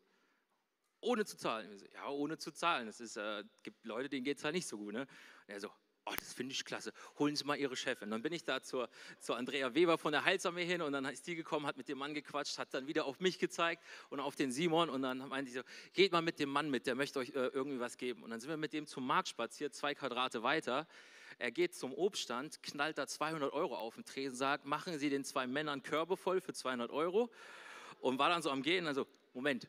[1.01, 1.77] ohne zu zahlen.
[1.77, 2.89] So, ja, ohne zu zahlen.
[2.89, 4.95] Es äh, gibt Leute, denen geht es halt nicht so gut.
[4.95, 5.03] Ne?
[5.03, 5.09] Und
[5.49, 5.71] er so,
[6.09, 8.11] oh, das finde ich klasse, holen Sie mal Ihre Chefin.
[8.11, 8.89] Dann bin ich da zur,
[9.19, 11.99] zur Andrea Weber von der Heilsarmee hin und dann ist die gekommen, hat mit dem
[11.99, 15.51] Mann gequatscht, hat dann wieder auf mich gezeigt und auf den Simon und dann meinte
[15.51, 18.23] ich so, geht mal mit dem Mann mit, der möchte euch äh, irgendwie was geben.
[18.23, 20.87] Und dann sind wir mit dem zum Markt spaziert, zwei Quadrate weiter.
[21.39, 25.25] Er geht zum Obststand, knallt da 200 Euro auf den Tresen, sagt, machen Sie den
[25.25, 27.31] zwei Männern Körbe voll für 200 Euro
[28.01, 29.69] und war dann so am Gehen, also Moment,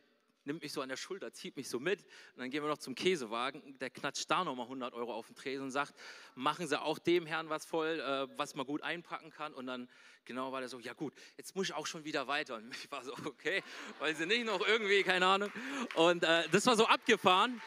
[0.50, 2.02] nimmt mich so an der Schulter, zieht mich so mit.
[2.02, 3.78] Und dann gehen wir noch zum Käsewagen.
[3.80, 5.94] Der knatscht da nochmal 100 Euro auf den Tresen und sagt,
[6.36, 9.54] machen Sie auch dem Herrn was voll, äh, was man gut einpacken kann.
[9.54, 9.88] Und dann
[10.26, 12.56] genau war der so, ja gut, jetzt muss ich auch schon wieder weiter.
[12.56, 13.64] Und ich war so, okay,
[14.00, 15.52] weil sie nicht noch irgendwie, keine Ahnung.
[15.94, 17.62] Und äh, das war so abgefahren,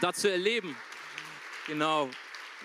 [0.00, 0.76] da zu erleben.
[1.66, 2.10] Genau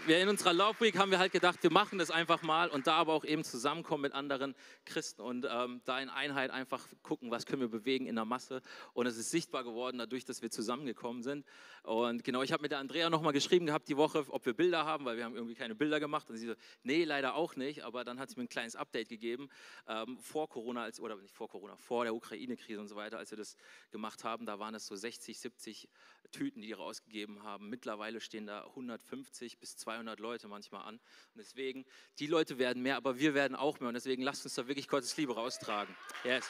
[0.06, 2.88] wir in unserer Love Week haben wir halt gedacht, wir machen das einfach mal und
[2.88, 7.32] da aber auch eben zusammenkommen mit anderen Christen und ähm, da in Einheit einfach gucken,
[7.32, 8.62] was können wir bewegen in der Masse.
[8.93, 11.45] Und es ist sichtbar geworden dadurch, dass wir zusammengekommen sind.
[11.84, 14.86] Und genau, ich habe mit der Andrea nochmal geschrieben gehabt die Woche, ob wir Bilder
[14.86, 16.30] haben, weil wir haben irgendwie keine Bilder gemacht.
[16.30, 17.84] Und sie so, nee, leider auch nicht.
[17.84, 19.50] Aber dann hat sie mir ein kleines Update gegeben
[19.88, 23.32] ähm, vor Corona, als, oder nicht vor Corona, vor der Ukraine-Krise und so weiter, als
[23.32, 23.56] wir das
[23.91, 24.45] gemacht haben.
[24.45, 25.89] Da waren es so 60, 70
[26.32, 27.70] Tüten, die rausgegeben haben.
[27.70, 30.96] Mittlerweile stehen da 150 bis 200 Leute manchmal an.
[30.96, 31.86] Und deswegen,
[32.20, 33.90] die Leute werden mehr, aber wir werden auch mehr.
[33.90, 35.96] Und deswegen lasst uns da wirklich Gottes Liebe raustragen.
[36.24, 36.50] Yes.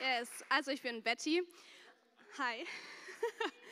[0.00, 1.42] Yes, also ich bin Betty.
[2.38, 2.66] Hi.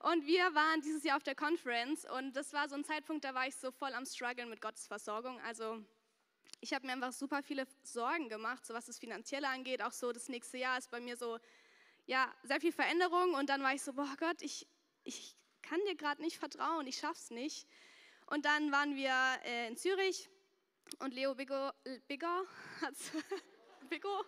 [0.00, 3.32] Und wir waren dieses Jahr auf der Conference und das war so ein Zeitpunkt, da
[3.32, 5.40] war ich so voll am struggeln mit Gottes Versorgung.
[5.40, 5.82] Also
[6.64, 9.82] ich habe mir einfach super viele Sorgen gemacht, so was das Finanzielle angeht.
[9.82, 11.38] Auch so das nächste Jahr ist bei mir so,
[12.06, 13.34] ja, sehr viel Veränderung.
[13.34, 14.66] Und dann war ich so, boah Gott, ich,
[15.02, 17.68] ich kann dir gerade nicht vertrauen, ich schaff's nicht.
[18.28, 19.12] Und dann waren wir
[19.44, 20.30] äh, in Zürich
[21.00, 21.70] und Leo Biggo,
[22.08, 22.44] Bigger
[22.80, 22.94] hat,
[23.90, 24.24] Biggo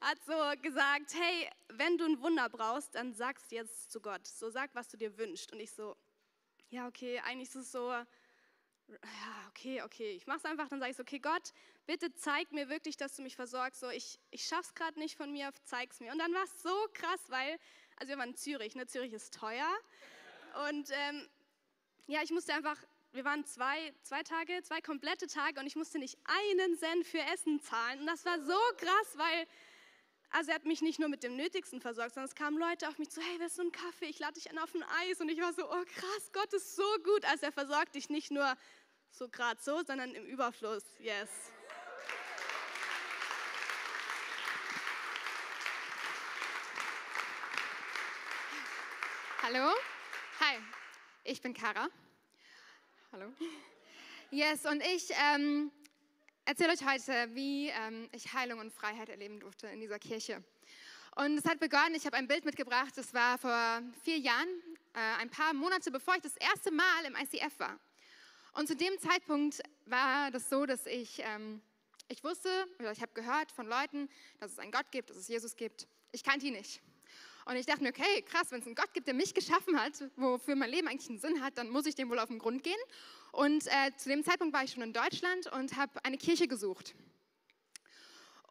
[0.00, 0.32] hat so
[0.62, 4.26] gesagt, hey, wenn du ein Wunder brauchst, dann sagst du jetzt zu Gott.
[4.26, 5.52] So sag, was du dir wünschst.
[5.52, 5.96] Und ich so,
[6.70, 7.92] ja, okay, eigentlich ist es so,
[8.88, 11.52] ja, okay, okay, ich mache es einfach, dann sage ich so, okay, Gott,
[11.86, 13.80] bitte zeig mir wirklich, dass du mich versorgst.
[13.80, 16.12] So, ich, ich schaff's gerade nicht von mir, zeig's mir.
[16.12, 17.58] Und dann war es so krass, weil,
[17.96, 18.86] also wir waren in Zürich, ne?
[18.86, 19.68] Zürich ist teuer.
[20.68, 21.28] Und ähm,
[22.06, 22.78] ja, ich musste einfach,
[23.12, 27.20] wir waren zwei, zwei Tage, zwei komplette Tage und ich musste nicht einen Cent für
[27.32, 28.00] Essen zahlen.
[28.00, 29.46] Und das war so krass, weil,
[30.30, 32.98] also er hat mich nicht nur mit dem Nötigsten versorgt, sondern es kamen Leute auf
[32.98, 34.06] mich zu, hey, willst du einen Kaffee?
[34.06, 35.20] Ich lade dich an auf ein Eis.
[35.20, 37.24] Und ich war so, oh krass, Gott ist so gut.
[37.24, 38.56] Also er versorgt dich nicht nur
[39.16, 40.84] so gerade so, sondern im Überfluss.
[40.98, 41.30] Yes.
[49.42, 49.72] Hallo?
[50.40, 50.58] Hi,
[51.24, 51.88] ich bin Kara.
[53.12, 53.32] Hallo.
[54.30, 55.70] Yes, und ich ähm,
[56.44, 60.44] erzähle euch heute, wie ähm, ich Heilung und Freiheit erleben durfte in dieser Kirche.
[61.14, 64.48] Und es hat begonnen, ich habe ein Bild mitgebracht, das war vor vier Jahren,
[64.92, 67.78] äh, ein paar Monate bevor ich das erste Mal im ICF war.
[68.56, 71.60] Und zu dem Zeitpunkt war das so, dass ich, ähm,
[72.08, 72.48] ich wusste,
[72.78, 74.08] oder ich habe gehört von Leuten,
[74.40, 75.86] dass es einen Gott gibt, dass es Jesus gibt.
[76.12, 76.80] Ich kannte ihn nicht.
[77.44, 79.92] Und ich dachte mir, okay, krass, wenn es einen Gott gibt, der mich geschaffen hat,
[80.16, 82.62] wofür mein Leben eigentlich einen Sinn hat, dann muss ich dem wohl auf den Grund
[82.64, 82.78] gehen.
[83.30, 86.94] Und äh, zu dem Zeitpunkt war ich schon in Deutschland und habe eine Kirche gesucht.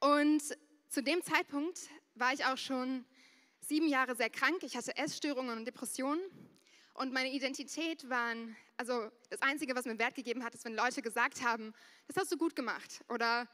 [0.01, 0.43] Und
[0.87, 1.79] zu dem Zeitpunkt
[2.13, 3.05] war ich auch schon
[3.59, 4.61] sieben Jahre sehr krank.
[4.61, 6.21] Ich hatte Essstörungen und Depressionen.
[6.95, 11.01] Und meine Identität waren, also das Einzige, was mir Wert gegeben hat, ist, wenn Leute
[11.01, 11.73] gesagt haben,
[12.07, 13.49] das hast du gut gemacht oder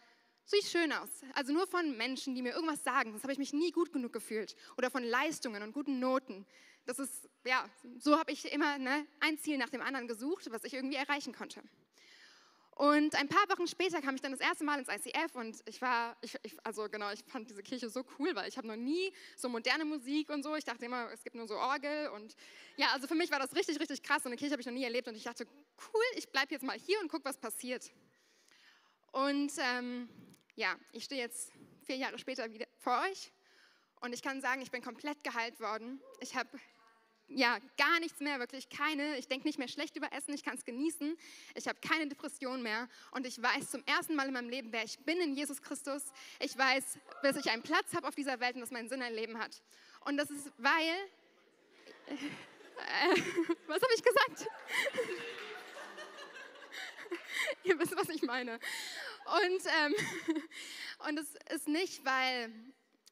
[0.45, 1.09] siehst schön aus.
[1.33, 4.13] Also nur von Menschen, die mir irgendwas sagen, das habe ich mich nie gut genug
[4.13, 4.55] gefühlt.
[4.77, 6.45] Oder von Leistungen und guten Noten.
[6.85, 7.67] Das ist, ja,
[7.97, 11.33] so habe ich immer ne, ein Ziel nach dem anderen gesucht, was ich irgendwie erreichen
[11.33, 11.63] konnte.
[12.75, 15.81] Und ein paar Wochen später kam ich dann das erste Mal ins ICF und ich
[15.81, 18.77] war, ich, ich, also genau, ich fand diese Kirche so cool, weil ich habe noch
[18.77, 20.55] nie so moderne Musik und so.
[20.55, 22.35] Ich dachte immer, es gibt nur so Orgel und
[22.77, 24.73] ja, also für mich war das richtig, richtig krass und eine Kirche habe ich noch
[24.73, 25.45] nie erlebt und ich dachte,
[25.93, 27.91] cool, ich bleibe jetzt mal hier und gucke, was passiert.
[29.11, 30.09] Und ähm,
[30.55, 31.51] ja, ich stehe jetzt
[31.85, 33.31] vier Jahre später wieder vor euch
[33.99, 36.01] und ich kann sagen, ich bin komplett geheilt worden.
[36.21, 36.49] Ich habe
[37.35, 39.17] ja, gar nichts mehr, wirklich keine.
[39.17, 41.17] Ich denke nicht mehr schlecht über Essen, ich kann es genießen.
[41.55, 44.83] Ich habe keine Depression mehr und ich weiß zum ersten Mal in meinem Leben, wer
[44.83, 46.03] ich bin in Jesus Christus.
[46.39, 49.13] Ich weiß, dass ich einen Platz habe auf dieser Welt und dass mein Sinn ein
[49.13, 49.61] Leben hat.
[50.05, 50.87] Und das ist, weil.
[52.07, 52.15] Äh,
[53.67, 54.47] was habe ich gesagt?
[57.63, 58.59] Ihr wisst, was ich meine.
[59.25, 59.95] Und, ähm,
[61.07, 62.51] und es ist nicht, weil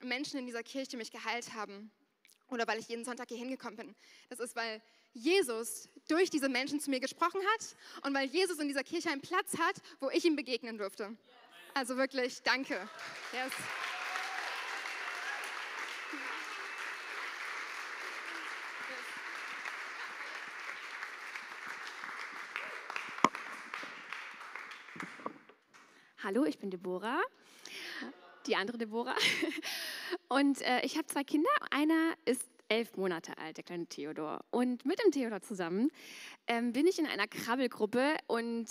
[0.01, 1.91] Menschen in dieser Kirche mich geheilt haben
[2.49, 3.95] oder weil ich jeden Sonntag hier hingekommen bin.
[4.29, 4.81] Das ist, weil
[5.13, 9.21] Jesus durch diese Menschen zu mir gesprochen hat und weil Jesus in dieser Kirche einen
[9.21, 11.15] Platz hat, wo ich ihm begegnen durfte.
[11.73, 12.89] Also wirklich, danke.
[13.33, 13.51] Yes.
[26.21, 27.21] Hallo, ich bin Deborah,
[28.45, 29.15] die andere Deborah.
[30.27, 31.49] Und äh, ich habe zwei Kinder.
[31.80, 34.43] Einer ist elf Monate alt, der kleine Theodor.
[34.51, 35.91] Und mit dem Theodor zusammen
[36.45, 38.67] ähm, bin ich in einer Krabbelgruppe und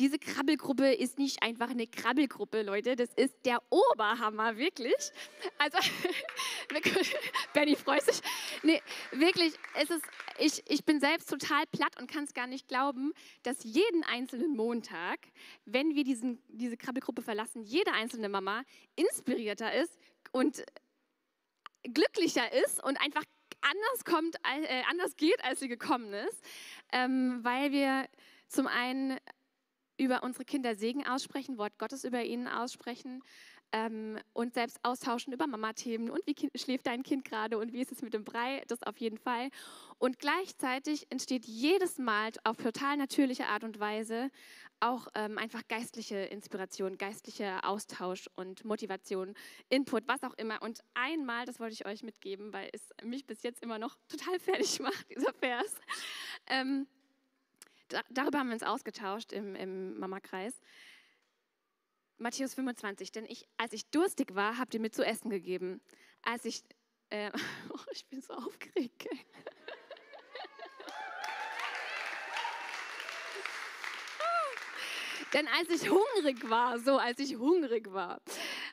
[0.00, 2.96] diese Krabbelgruppe ist nicht einfach eine Krabbelgruppe, Leute.
[2.96, 5.12] Das ist der Oberhammer, wirklich.
[5.58, 5.78] Also,
[7.54, 8.20] Benny freut sich.
[8.64, 8.82] Nee,
[9.12, 10.04] wirklich, es ist,
[10.38, 13.12] ich, ich bin selbst total platt und kann es gar nicht glauben,
[13.44, 15.20] dass jeden einzelnen Montag,
[15.66, 18.64] wenn wir diesen, diese Krabbelgruppe verlassen, jede einzelne Mama
[18.96, 19.96] inspirierter ist
[20.32, 20.64] und
[21.84, 23.24] glücklicher ist und einfach
[23.62, 26.42] anders kommt, äh, anders geht, als sie gekommen ist,
[26.92, 28.08] ähm, weil wir
[28.48, 29.18] zum einen
[29.98, 33.22] über unsere Kinder Segen aussprechen, Wort Gottes über ihnen aussprechen
[33.72, 37.82] ähm, und selbst austauschen über Mama-Themen und wie kind, schläft dein Kind gerade und wie
[37.82, 39.50] ist es mit dem Brei, das auf jeden Fall.
[39.98, 44.30] Und gleichzeitig entsteht jedes Mal auf total natürliche Art und Weise
[44.80, 49.34] auch ähm, einfach geistliche Inspiration, geistlicher Austausch und Motivation,
[49.68, 50.62] Input, was auch immer.
[50.62, 54.38] Und einmal, das wollte ich euch mitgeben, weil es mich bis jetzt immer noch total
[54.40, 55.74] fertig macht, dieser Vers.
[56.46, 56.86] Ähm,
[57.88, 60.60] da, darüber haben wir uns ausgetauscht im, im Mama-Kreis.
[62.18, 65.80] Matthäus 25, denn ich, als ich durstig war, habt ihr mir zu essen gegeben.
[66.22, 66.62] Als ich,
[67.08, 67.30] äh,
[67.72, 69.08] oh, ich bin so aufgeregt.
[75.32, 78.20] Denn als ich hungrig war, so als ich hungrig war,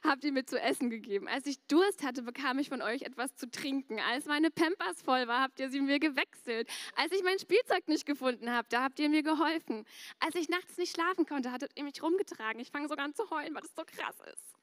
[0.03, 1.27] habt ihr mir zu essen gegeben.
[1.27, 3.99] Als ich Durst hatte, bekam ich von euch etwas zu trinken.
[3.99, 6.69] Als meine Pampers voll war, habt ihr sie mir gewechselt.
[6.95, 9.85] Als ich mein Spielzeug nicht gefunden habe, da habt ihr mir geholfen.
[10.19, 12.59] Als ich nachts nicht schlafen konnte, hattet ihr mich rumgetragen.
[12.59, 14.55] Ich fange sogar an zu heulen, weil das so krass ist.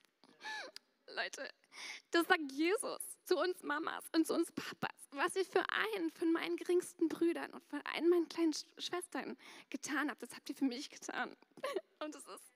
[1.14, 1.48] Leute,
[2.10, 6.32] das sagt Jesus zu uns Mamas und zu uns Papas, was ihr für einen von
[6.32, 9.36] meinen geringsten Brüdern und für einen meiner kleinen Schwestern
[9.70, 10.22] getan habt.
[10.22, 11.36] Das habt ihr für mich getan.
[12.04, 12.52] Und das ist,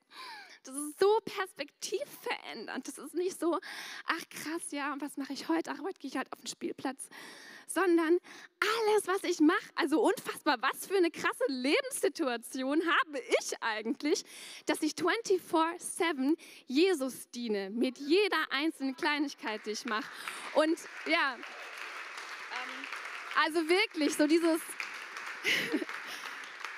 [0.64, 2.86] das ist so perspektivverändernd.
[2.86, 3.58] Das ist nicht so,
[4.04, 5.70] ach krass, ja, und was mache ich heute?
[5.70, 7.08] Ach, heute gehe ich halt auf den Spielplatz.
[7.68, 8.18] Sondern
[8.60, 14.24] alles, was ich mache, also unfassbar, was für eine krasse Lebenssituation habe ich eigentlich,
[14.66, 20.10] dass ich 24-7 Jesus diene, mit jeder einzelnen Kleinigkeit, die ich mache.
[20.54, 22.86] Und ja, ähm,
[23.44, 24.60] also wirklich, so dieses.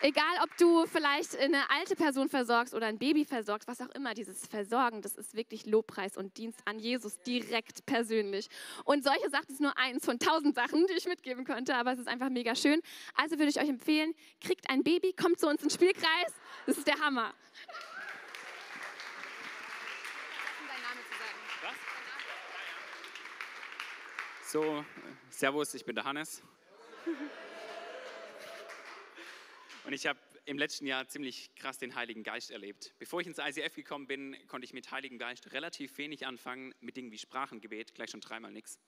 [0.02, 4.14] Egal, ob du vielleicht eine alte Person versorgst oder ein Baby versorgst, was auch immer,
[4.14, 8.48] dieses Versorgen, das ist wirklich Lobpreis und Dienst an Jesus direkt persönlich.
[8.84, 11.98] Und solche Sachen ist nur eins von tausend Sachen, die ich mitgeben könnte, aber es
[11.98, 12.80] ist einfach mega schön.
[13.14, 16.32] Also würde ich euch empfehlen, kriegt ein Baby, kommt zu uns ins Spielkreis.
[16.64, 17.34] Das ist der Hammer.
[24.46, 24.82] So,
[25.28, 26.42] Servus, ich bin der Hannes.
[29.84, 32.94] Und ich habe im letzten Jahr ziemlich krass den Heiligen Geist erlebt.
[32.98, 36.96] Bevor ich ins ICF gekommen bin, konnte ich mit Heiligen Geist relativ wenig anfangen, mit
[36.96, 38.78] Dingen wie Sprachengebet, gleich schon dreimal nichts.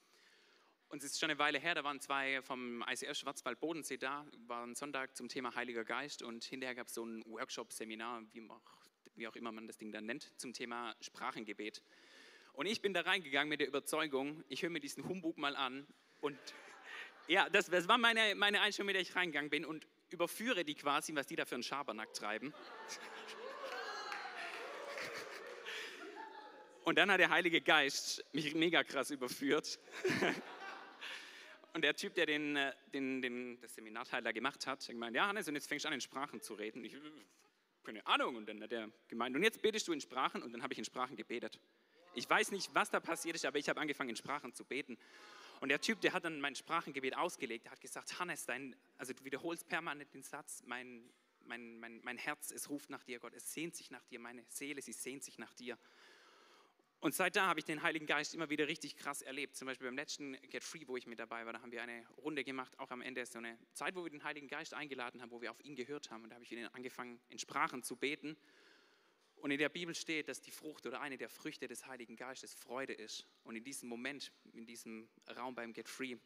[0.89, 4.27] Und es ist schon eine Weile her, da waren zwei vom ICF Schwarzwald Bodensee da,
[4.47, 8.23] war ein Sonntag zum Thema Heiliger Geist und hinterher gab es so ein Workshop, Seminar,
[8.33, 8.61] wie auch,
[9.15, 11.83] wie auch immer man das Ding dann nennt, zum Thema Sprachengebet.
[12.53, 15.87] Und ich bin da reingegangen mit der Überzeugung, ich höre mir diesen Humbug mal an.
[16.21, 16.39] Und
[17.27, 20.75] ja, das, das war meine, meine Einstellung, mit der ich reingegangen bin und überführe die
[20.75, 22.53] quasi, was die da für einen Schabernack treiben.
[26.85, 29.79] Und dann hat der Heilige Geist mich mega krass überführt.
[31.75, 35.17] Und der Typ, der den, äh, den, den, das Seminarteil da gemacht hat, hat gemeint,
[35.17, 36.85] ja Hannes, und jetzt fängst du an, in Sprachen zu reden.
[36.85, 36.95] Ich,
[37.83, 38.37] keine Ahnung.
[38.37, 40.43] Und dann hat er gemeint, und jetzt betest du in Sprachen.
[40.43, 41.59] Und dann habe ich in Sprachen gebetet.
[42.15, 44.99] Ich weiß nicht, was da passiert ist, aber ich habe angefangen, in Sprachen zu beten.
[45.63, 47.67] Und der Typ, der hat dann mein Sprachengebet ausgelegt.
[47.67, 51.09] Der hat gesagt, Hannes, dein, also du wiederholst permanent den Satz, mein,
[51.45, 54.43] mein, mein, mein Herz, es ruft nach dir, Gott, es sehnt sich nach dir, meine
[54.49, 55.79] Seele, sie sehnt sich nach dir.
[56.99, 59.55] Und seit da habe ich den Heiligen Geist immer wieder richtig krass erlebt.
[59.55, 62.09] Zum Beispiel beim letzten Get Free, wo ich mit dabei war, da haben wir eine
[62.17, 65.31] Runde gemacht, auch am Ende so eine Zeit, wo wir den Heiligen Geist eingeladen haben,
[65.31, 66.25] wo wir auf ihn gehört haben.
[66.25, 68.37] Und da habe ich wieder angefangen, in Sprachen zu beten.
[69.43, 72.55] Und in der Bibel steht, dass die Frucht oder eine der Früchte des Heiligen Geistes
[72.55, 73.27] Freude ist.
[73.43, 76.17] Und in diesem Moment, in diesem Raum beim Get Free,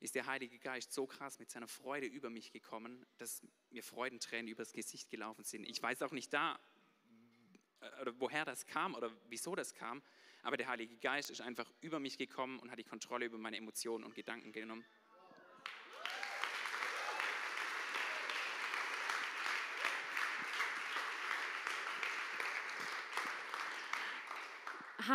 [0.00, 4.48] ist der Heilige Geist so krass mit seiner Freude über mich gekommen, dass mir Freudentränen
[4.48, 5.68] übers Gesicht gelaufen sind.
[5.68, 6.58] Ich weiß auch nicht da,
[7.80, 10.02] äh, woher das kam oder wieso das kam,
[10.40, 13.58] aber der Heilige Geist ist einfach über mich gekommen und hat die Kontrolle über meine
[13.58, 14.82] Emotionen und Gedanken genommen.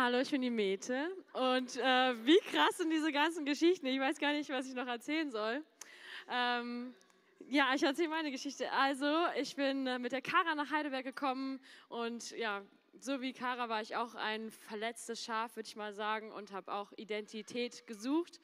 [0.00, 1.10] Hallo, ich bin die Mete.
[1.32, 3.84] Und äh, wie krass sind diese ganzen Geschichten?
[3.86, 5.64] Ich weiß gar nicht, was ich noch erzählen soll.
[6.30, 6.94] Ähm,
[7.48, 8.70] ja, ich erzähle meine Geschichte.
[8.70, 12.62] Also, ich bin äh, mit der Kara nach Heidelberg gekommen und ja,
[13.00, 16.72] so wie Kara war ich auch ein verletztes Schaf, würde ich mal sagen, und habe
[16.72, 18.38] auch Identität gesucht.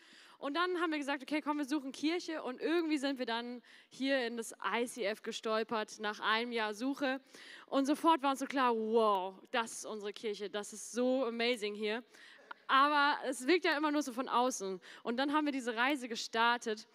[0.44, 2.42] Und dann haben wir gesagt, okay, komm, wir suchen Kirche.
[2.42, 7.22] Und irgendwie sind wir dann hier in das ICF gestolpert nach einem Jahr Suche.
[7.64, 11.72] Und sofort war uns so klar, wow, das ist unsere Kirche, das ist so amazing
[11.72, 12.04] hier.
[12.66, 14.82] Aber es wirkt ja immer nur so von außen.
[15.02, 16.86] Und dann haben wir diese Reise gestartet.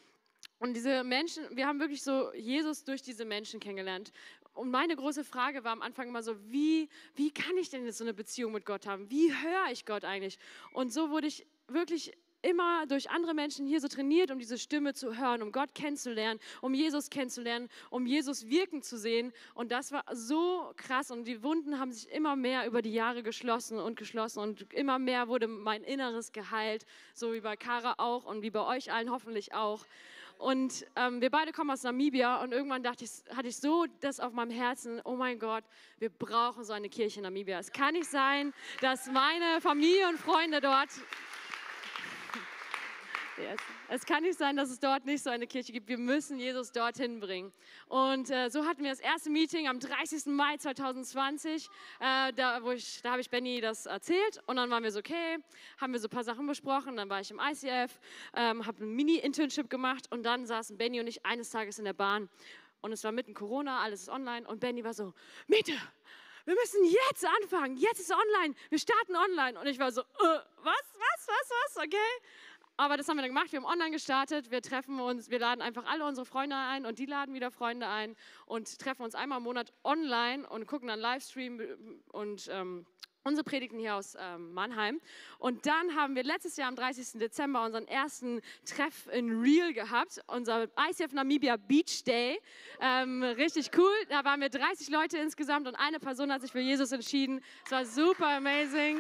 [0.60, 4.12] Und diese Menschen, wir haben wirklich so Jesus durch diese Menschen kennengelernt.
[4.54, 7.98] Und meine große Frage war am Anfang immer so, wie, wie kann ich denn jetzt
[7.98, 9.10] so eine Beziehung mit Gott haben?
[9.10, 10.38] Wie höre ich Gott eigentlich?
[10.72, 14.94] Und so wurde ich wirklich immer durch andere Menschen hier so trainiert, um diese Stimme
[14.94, 19.34] zu hören, um Gott kennenzulernen, um Jesus kennenzulernen, um Jesus wirken zu sehen.
[19.54, 21.12] Und das war so krass.
[21.12, 24.40] Und die Wunden haben sich immer mehr über die Jahre geschlossen und geschlossen.
[24.40, 28.66] Und immer mehr wurde mein Inneres geheilt, so wie bei Kara auch und wie bei
[28.66, 29.86] euch allen hoffentlich auch.
[30.40, 34.22] Und ähm, wir beide kommen aus Namibia und irgendwann dachte ich, hatte ich so das
[34.22, 35.66] auf meinem Herzen, oh mein Gott,
[35.98, 37.60] wir brauchen so eine Kirche in Namibia.
[37.60, 40.88] Es kann nicht sein, dass meine Familie und Freunde dort
[43.88, 45.88] es kann nicht sein, dass es dort nicht so eine Kirche gibt.
[45.88, 47.52] Wir müssen Jesus dorthin bringen.
[47.88, 50.28] Und äh, so hatten wir das erste Meeting am 30.
[50.28, 51.68] Mai 2020.
[52.00, 55.38] Äh, da da habe ich Benny das erzählt und dann waren wir so, okay,
[55.80, 56.98] haben wir so ein paar Sachen besprochen.
[56.98, 58.00] Dann war ich im ICF,
[58.36, 61.94] ähm, habe ein Mini-Internship gemacht und dann saßen Benny und ich eines Tages in der
[61.94, 62.30] Bahn.
[62.82, 65.14] Und es war mitten Corona, alles ist online und Benny war so,
[65.48, 65.74] Miete,
[66.46, 69.60] wir müssen jetzt anfangen, jetzt ist online, wir starten online.
[69.60, 70.06] Und ich war so, äh,
[70.64, 71.98] was, was, was, was, okay.
[72.80, 73.52] Aber das haben wir dann gemacht.
[73.52, 74.52] Wir haben online gestartet.
[74.52, 77.88] Wir treffen uns, wir laden einfach alle unsere Freunde ein und die laden wieder Freunde
[77.88, 78.16] ein
[78.46, 81.62] und treffen uns einmal im Monat online und gucken dann Livestream
[82.14, 82.86] und ähm,
[83.26, 85.02] unsere Predigten hier aus ähm, Mannheim.
[85.40, 87.20] Und dann haben wir letztes Jahr am 30.
[87.20, 92.40] Dezember unseren ersten Treff in Real gehabt, unser ICF Namibia Beach Day.
[92.80, 93.92] Ähm, richtig cool.
[94.08, 97.44] Da waren wir 30 Leute insgesamt und eine Person hat sich für Jesus entschieden.
[97.66, 99.00] Es war super amazing.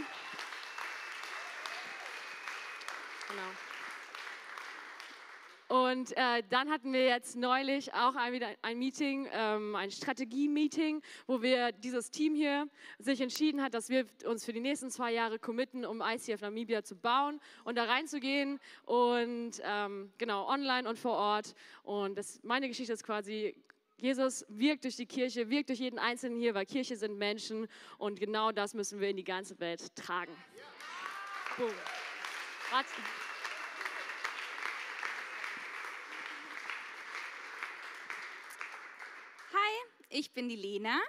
[3.30, 3.69] Genau.
[5.70, 11.04] Und äh, dann hatten wir jetzt neulich auch ein, wieder ein Meeting, ähm, ein Strategie-Meeting,
[11.28, 12.68] wo wir dieses Team hier
[12.98, 16.84] sich entschieden hat, dass wir uns für die nächsten zwei Jahre committen, um ICF Namibia
[16.84, 21.54] zu bauen und da reinzugehen und ähm, genau online und vor Ort.
[21.84, 23.56] Und das, meine Geschichte ist quasi
[23.98, 27.68] Jesus wirkt durch die Kirche, wirkt durch jeden Einzelnen hier, weil Kirche sind Menschen
[27.98, 30.36] und genau das müssen wir in die ganze Welt tragen.
[31.58, 31.70] Boom.
[32.72, 32.90] Warte.
[40.10, 41.00] Ich bin die Lena.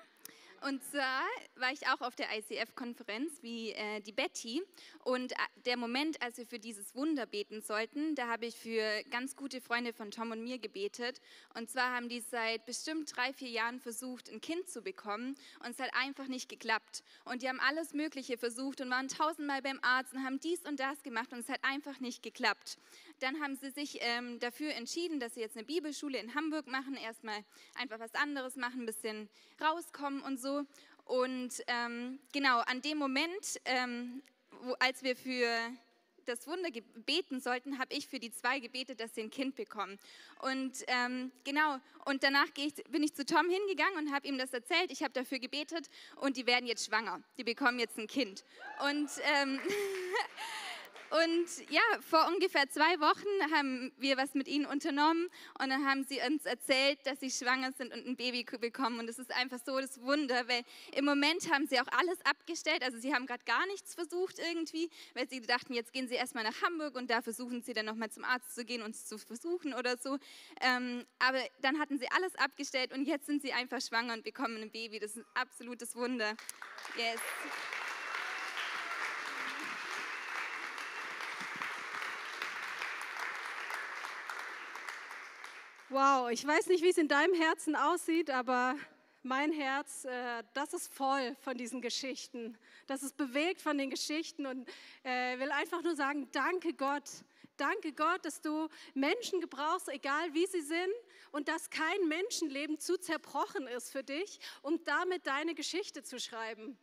[0.63, 1.23] Und zwar
[1.57, 4.63] war ich auch auf der ICF-Konferenz wie äh, die Betty.
[5.05, 9.03] Und äh, der Moment, als wir für dieses Wunder beten sollten, da habe ich für
[9.11, 11.23] ganz gute Freunde von Tom und mir gebetet.
[11.55, 15.35] Und zwar haben die seit bestimmt drei, vier Jahren versucht, ein Kind zu bekommen.
[15.65, 17.05] Und es hat einfach nicht geklappt.
[17.25, 20.79] Und die haben alles Mögliche versucht und waren tausendmal beim Arzt und haben dies und
[20.79, 21.33] das gemacht.
[21.33, 22.77] Und es hat einfach nicht geklappt.
[23.21, 26.97] Dann haben sie sich ähm, dafür entschieden, dass sie jetzt eine Bibelschule in Hamburg machen.
[26.97, 27.45] Erstmal
[27.75, 29.29] einfach was anderes machen, ein bisschen
[29.61, 30.65] rauskommen und so.
[31.05, 34.23] Und ähm, genau, an dem Moment ähm,
[34.63, 35.49] wo, als wir für
[36.27, 36.69] das Wunder
[37.07, 39.99] beten sollten, habe ich für die zwei gebetet, dass sie ein Kind bekommen.
[40.41, 44.53] Und ähm, genau, und danach ich, bin ich zu Tom hingegangen und habe ihm das
[44.53, 44.91] erzählt.
[44.91, 47.23] Ich habe dafür gebetet und die werden jetzt schwanger.
[47.39, 48.45] Die bekommen jetzt ein Kind.
[48.89, 49.61] Und ähm,
[51.11, 55.29] Und ja, vor ungefähr zwei Wochen haben wir was mit ihnen unternommen
[55.61, 59.01] und dann haben sie uns erzählt, dass sie schwanger sind und ein Baby bekommen.
[59.01, 60.63] Und das ist einfach so das Wunder, weil
[60.95, 62.85] im Moment haben sie auch alles abgestellt.
[62.85, 66.45] Also sie haben gerade gar nichts versucht irgendwie, weil sie dachten, jetzt gehen sie erstmal
[66.45, 69.19] nach Hamburg und da versuchen sie dann nochmal zum Arzt zu gehen und es zu
[69.19, 70.17] versuchen oder so.
[70.61, 74.63] Ähm, aber dann hatten sie alles abgestellt und jetzt sind sie einfach schwanger und bekommen
[74.63, 75.01] ein Baby.
[75.01, 76.37] Das ist ein absolutes Wunder.
[76.97, 77.21] Yes.
[85.93, 88.77] Wow, ich weiß nicht, wie es in deinem Herzen aussieht, aber
[89.25, 92.57] mein Herz, äh, das ist voll von diesen Geschichten.
[92.87, 94.69] Das ist bewegt von den Geschichten und
[95.03, 97.11] äh, will einfach nur sagen, danke Gott.
[97.57, 100.95] Danke Gott, dass du Menschen gebrauchst, egal wie sie sind,
[101.33, 106.79] und dass kein Menschenleben zu zerbrochen ist für dich, um damit deine Geschichte zu schreiben.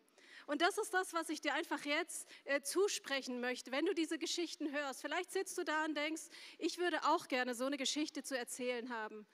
[0.48, 3.72] Und das ist das, was ich dir einfach jetzt äh, zusprechen möchte.
[3.72, 6.24] Wenn du diese Geschichten hörst, vielleicht sitzt du da und denkst,
[6.58, 9.28] ich würde auch gerne so eine Geschichte zu erzählen haben.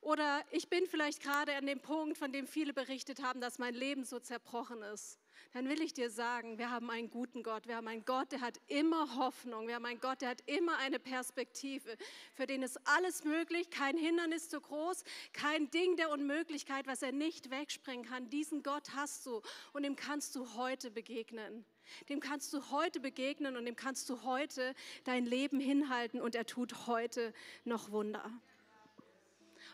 [0.00, 3.74] Oder ich bin vielleicht gerade an dem Punkt, von dem viele berichtet haben, dass mein
[3.74, 5.18] Leben so zerbrochen ist.
[5.52, 7.66] Dann will ich dir sagen, wir haben einen guten Gott.
[7.68, 9.68] Wir haben einen Gott, der hat immer Hoffnung.
[9.68, 11.96] Wir haben einen Gott, der hat immer eine Perspektive.
[12.34, 17.12] Für den ist alles möglich, kein Hindernis zu groß, kein Ding der Unmöglichkeit, was er
[17.12, 18.28] nicht wegspringen kann.
[18.30, 19.42] Diesen Gott hast du
[19.72, 21.64] und dem kannst du heute begegnen.
[22.08, 24.74] Dem kannst du heute begegnen und dem kannst du heute
[25.04, 27.32] dein Leben hinhalten und er tut heute
[27.64, 28.30] noch Wunder.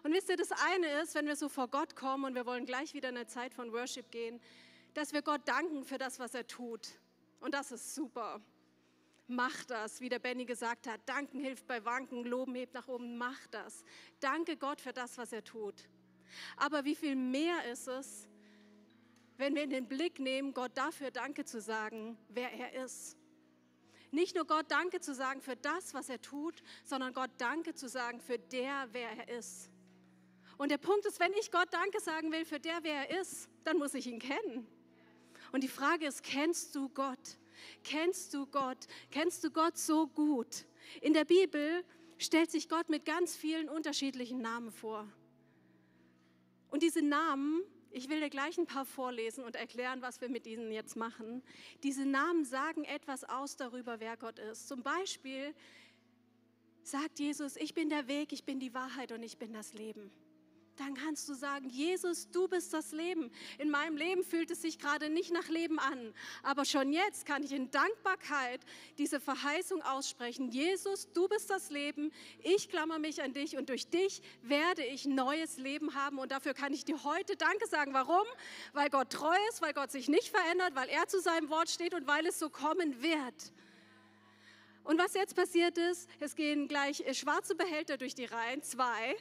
[0.03, 2.65] Und wisst ihr, das eine ist, wenn wir so vor Gott kommen und wir wollen
[2.65, 4.41] gleich wieder in eine Zeit von Worship gehen,
[4.95, 6.89] dass wir Gott danken für das, was er tut.
[7.41, 8.41] Und das ist super.
[9.27, 11.01] Mach das, wie der Benny gesagt hat.
[11.09, 13.17] Danken hilft bei Wanken, Loben hebt nach oben.
[13.17, 13.85] Mach das.
[14.19, 15.89] Danke Gott für das, was er tut.
[16.57, 18.29] Aber wie viel mehr ist es,
[19.37, 23.17] wenn wir in den Blick nehmen, Gott dafür Danke zu sagen, wer er ist.
[24.11, 27.89] Nicht nur Gott Danke zu sagen für das, was er tut, sondern Gott Danke zu
[27.89, 29.71] sagen für der, wer er ist.
[30.59, 33.49] Und der Punkt ist, wenn ich Gott Danke sagen will für der, wer er ist,
[33.65, 34.67] dann muss ich ihn kennen.
[35.53, 37.39] Und die Frage ist, kennst du Gott?
[37.85, 38.87] Kennst du Gott?
[39.11, 40.65] Kennst du Gott so gut?
[41.01, 41.85] In der Bibel
[42.19, 45.07] stellt sich Gott mit ganz vielen unterschiedlichen Namen vor.
[46.71, 50.47] Und diese Namen, ich will dir gleich ein paar vorlesen und erklären, was wir mit
[50.47, 51.43] ihnen jetzt machen.
[51.83, 54.69] Diese Namen sagen etwas aus darüber, wer Gott ist.
[54.69, 55.55] Zum Beispiel
[56.83, 60.11] sagt Jesus, ich bin der Weg, ich bin die Wahrheit und ich bin das Leben
[60.81, 63.31] dann kannst du sagen, Jesus, du bist das Leben.
[63.59, 67.43] In meinem Leben fühlt es sich gerade nicht nach Leben an, aber schon jetzt kann
[67.43, 68.61] ich in Dankbarkeit
[68.99, 70.51] diese Verheißung aussprechen.
[70.51, 72.11] Jesus, du bist das Leben,
[72.43, 76.55] ich klammer mich an dich und durch dich werde ich neues Leben haben und dafür
[76.55, 77.93] kann ich dir heute Danke sagen.
[77.93, 78.27] Warum?
[78.73, 81.95] Weil Gott treu ist, weil Gott sich nicht verändert, weil er zu seinem Wort steht
[81.95, 83.53] und weil es so kommen wird.
[84.85, 89.17] Und was jetzt passiert ist, es gehen gleich schwarze Behälter durch die Reihen, zwei.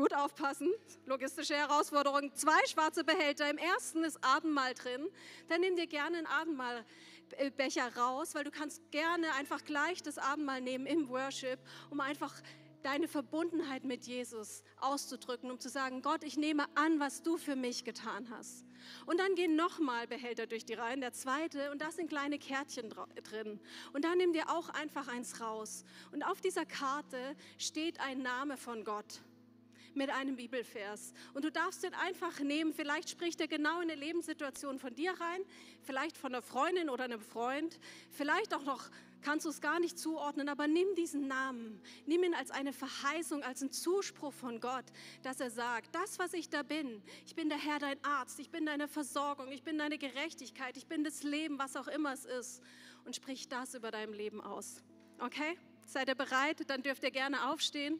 [0.00, 0.72] Gut aufpassen,
[1.04, 2.34] logistische Herausforderung.
[2.34, 3.50] Zwei schwarze Behälter.
[3.50, 5.06] Im ersten ist Abendmahl drin.
[5.48, 10.62] Dann nimm dir gerne einen Abendmahlbecher raus, weil du kannst gerne einfach gleich das Abendmahl
[10.62, 11.58] nehmen im Worship,
[11.90, 12.32] um einfach
[12.82, 17.54] deine Verbundenheit mit Jesus auszudrücken, um zu sagen, Gott, ich nehme an, was du für
[17.54, 18.64] mich getan hast.
[19.04, 22.88] Und dann gehen nochmal Behälter durch die Reihen, der zweite, und da sind kleine Kärtchen
[22.88, 23.60] drin.
[23.92, 25.84] Und dann nimm dir auch einfach eins raus.
[26.10, 29.20] Und auf dieser Karte steht ein Name von Gott
[29.94, 31.12] mit einem Bibelvers.
[31.34, 32.72] Und du darfst den einfach nehmen.
[32.72, 35.40] Vielleicht spricht er genau in eine Lebenssituation von dir rein,
[35.82, 37.78] vielleicht von einer Freundin oder einem Freund,
[38.10, 38.90] vielleicht auch noch
[39.22, 43.42] kannst du es gar nicht zuordnen, aber nimm diesen Namen, nimm ihn als eine Verheißung,
[43.42, 44.84] als einen Zuspruch von Gott,
[45.22, 48.50] dass er sagt, das, was ich da bin, ich bin der Herr, dein Arzt, ich
[48.50, 52.24] bin deine Versorgung, ich bin deine Gerechtigkeit, ich bin das Leben, was auch immer es
[52.24, 52.62] ist.
[53.04, 54.82] Und sprich das über dein Leben aus.
[55.18, 55.58] Okay?
[55.86, 56.68] Seid ihr bereit?
[56.68, 57.98] Dann dürft ihr gerne aufstehen.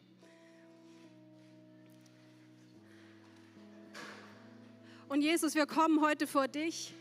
[5.11, 6.95] Und Jesus, wir kommen heute vor dich.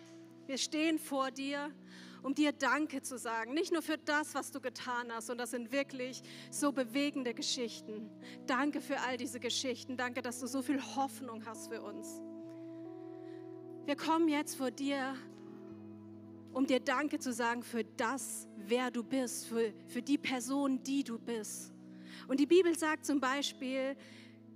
[0.48, 1.70] Wir stehen vor dir,
[2.24, 3.54] um dir Danke zu sagen.
[3.54, 8.10] Nicht nur für das, was du getan hast, und das sind wirklich so bewegende Geschichten.
[8.48, 9.96] Danke für all diese Geschichten.
[9.96, 12.20] Danke, dass du so viel Hoffnung hast für uns.
[13.86, 15.14] Wir kommen jetzt vor dir,
[16.52, 21.04] um dir Danke zu sagen für das, wer du bist, für, für die Person, die
[21.04, 21.72] du bist.
[22.28, 23.96] Und die Bibel sagt zum Beispiel,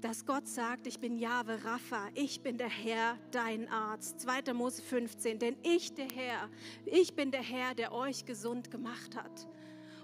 [0.03, 4.19] dass Gott sagt, ich bin Jahwe Rapha, ich bin der Herr, dein Arzt.
[4.19, 4.53] 2.
[4.53, 6.49] Mose 15, denn ich, der Herr,
[6.85, 9.47] ich bin der Herr, der euch gesund gemacht hat.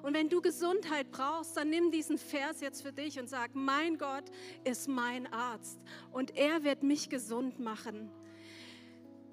[0.01, 3.97] Und wenn du Gesundheit brauchst, dann nimm diesen Vers jetzt für dich und sag, mein
[3.97, 4.23] Gott
[4.63, 5.81] ist mein Arzt
[6.13, 8.09] und er wird mich gesund machen.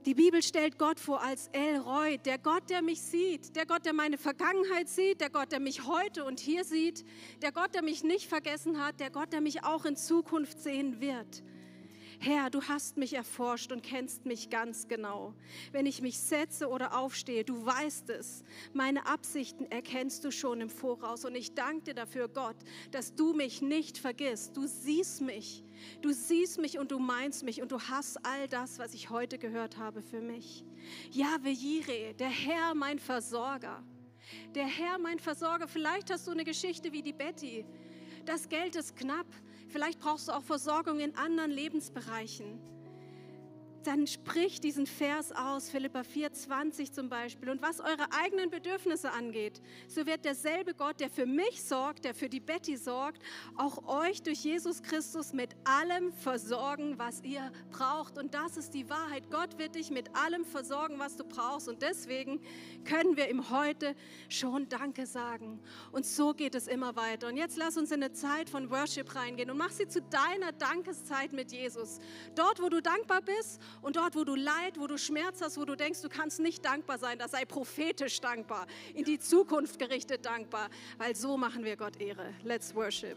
[0.06, 3.84] Die Bibel stellt Gott vor als El Roy, der Gott, der mich sieht, der Gott,
[3.84, 7.04] der meine Vergangenheit sieht, der Gott, der mich heute und hier sieht,
[7.42, 11.00] der Gott, der mich nicht vergessen hat, der Gott, der mich auch in Zukunft sehen
[11.00, 11.42] wird.
[12.18, 15.34] Herr, du hast mich erforscht und kennst mich ganz genau.
[15.72, 18.42] Wenn ich mich setze oder aufstehe, du weißt es.
[18.72, 21.24] Meine Absichten erkennst du schon im Voraus.
[21.24, 22.56] Und ich danke dir dafür, Gott,
[22.90, 24.56] dass du mich nicht vergisst.
[24.56, 25.62] Du siehst mich.
[26.00, 29.38] Du siehst mich und du meinst mich und du hast all das, was ich heute
[29.38, 30.64] gehört habe für mich.
[31.10, 33.82] Jahwe Jireh, der Herr, mein Versorger.
[34.54, 35.68] Der Herr, mein Versorger.
[35.68, 37.64] Vielleicht hast du eine Geschichte wie die Betty.
[38.24, 39.26] Das Geld ist knapp.
[39.68, 42.58] Vielleicht brauchst du auch Versorgung in anderen Lebensbereichen.
[43.86, 47.50] Dann sprich diesen Vers aus, Philippa 4,20 zum Beispiel.
[47.50, 52.12] Und was eure eigenen Bedürfnisse angeht, so wird derselbe Gott, der für mich sorgt, der
[52.12, 53.22] für die Betty sorgt,
[53.56, 58.18] auch euch durch Jesus Christus mit allem versorgen, was ihr braucht.
[58.18, 59.30] Und das ist die Wahrheit.
[59.30, 61.68] Gott wird dich mit allem versorgen, was du brauchst.
[61.68, 62.40] Und deswegen
[62.84, 63.94] können wir ihm heute
[64.28, 65.60] schon Danke sagen.
[65.92, 67.28] Und so geht es immer weiter.
[67.28, 70.50] Und jetzt lass uns in eine Zeit von Worship reingehen und mach sie zu deiner
[70.50, 72.00] Dankeszeit mit Jesus.
[72.34, 75.64] Dort, wo du dankbar bist und dort, wo du Leid, wo du Schmerz hast, wo
[75.64, 80.24] du denkst, du kannst nicht dankbar sein, das sei prophetisch dankbar, in die Zukunft gerichtet
[80.24, 82.32] dankbar, weil so machen wir Gott Ehre.
[82.44, 83.16] Let's worship.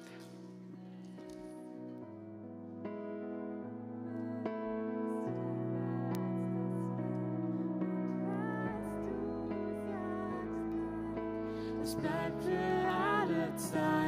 [11.81, 13.98] Es bleibt für alle Zeit,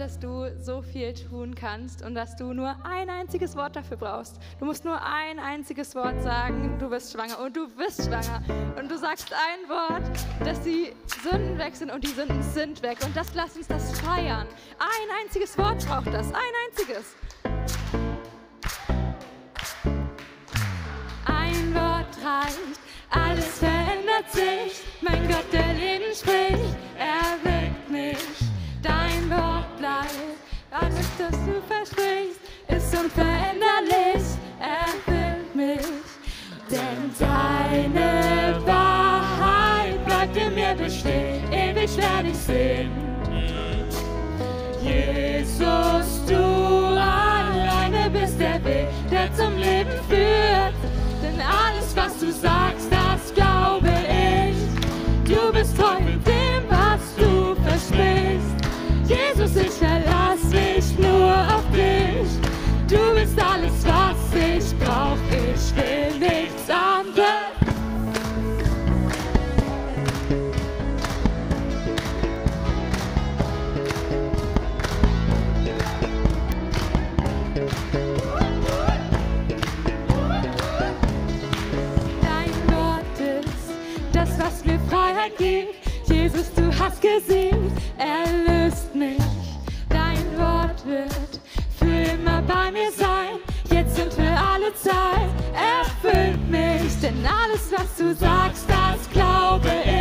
[0.00, 4.38] dass du so viel tun kannst und dass du nur ein einziges Wort dafür brauchst.
[4.58, 8.42] Du musst nur ein einziges Wort sagen, du bist schwanger und du bist schwanger.
[8.78, 10.02] Und du sagst ein Wort,
[10.44, 10.92] dass die
[11.22, 12.98] Sünden weg sind und die Sünden sind weg.
[13.04, 14.46] Und das lass uns das feiern.
[14.78, 17.14] Ein einziges Wort braucht das, ein einziges.
[21.24, 24.82] Ein Wort reicht, alles verändert sich.
[25.00, 28.35] Mein Gott, der Leben spricht, erweckt mich.
[29.86, 30.10] Bleibt,
[30.72, 34.24] alles, das du versprichst, ist unveränderlich,
[34.58, 35.86] erfüllt mich.
[36.68, 42.90] Denn deine Wahrheit bleibt in mir bestehen, ewig werde ich sehen.
[44.82, 50.74] Jesus, du alleine bist der Weg, der zum Leben führt.
[51.22, 55.32] Denn alles, was du sagst, das glaube ich.
[55.32, 58.25] Du bist treu in dem, was du versprichst.
[59.58, 62.28] Ich verlass mich nur auf dich.
[62.88, 65.16] Du bist alles, was ich brauch.
[65.30, 67.26] Ich will nichts anderes.
[82.20, 83.72] Dein Wort ist
[84.12, 85.74] das, was mir Freiheit gibt.
[86.08, 89.35] Jesus, du hast gesiegt, erlöst mich.
[90.86, 91.40] Wird
[91.80, 93.40] für immer bei mir sein,
[93.72, 95.28] jetzt und für alle Zeit.
[95.52, 99.95] Erfüllt mich, denn alles, was du sagst, das glaube ich.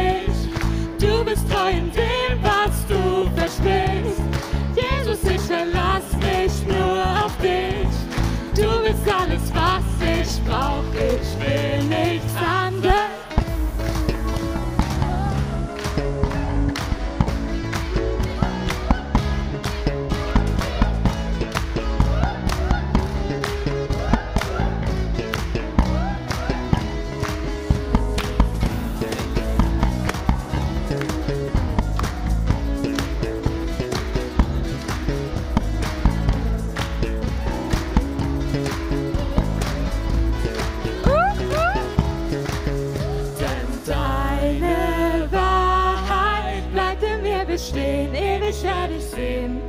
[47.66, 49.60] Bestehen, ewig werde ich sehen.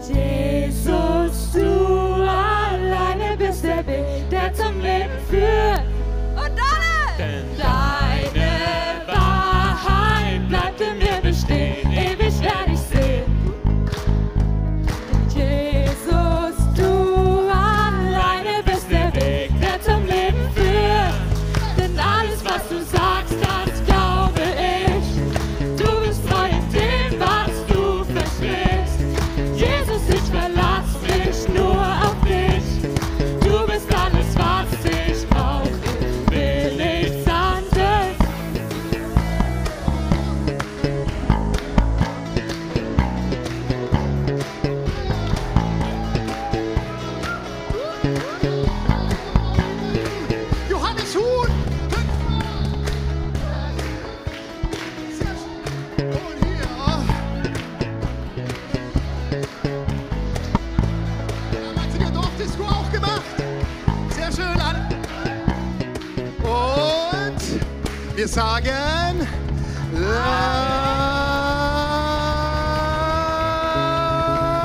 [0.00, 5.73] Jesus, du alleine bist der Weg, der zum Leben führt.
[68.24, 69.28] Wir sagen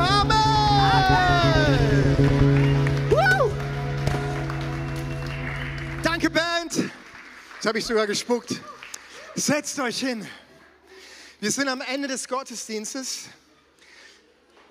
[0.07, 0.40] Amen.
[6.02, 6.90] Danke, Band.
[7.56, 8.61] Jetzt habe ich sogar gespuckt.
[9.36, 10.26] Setzt euch hin.
[11.41, 13.26] Wir sind am Ende des Gottesdienstes.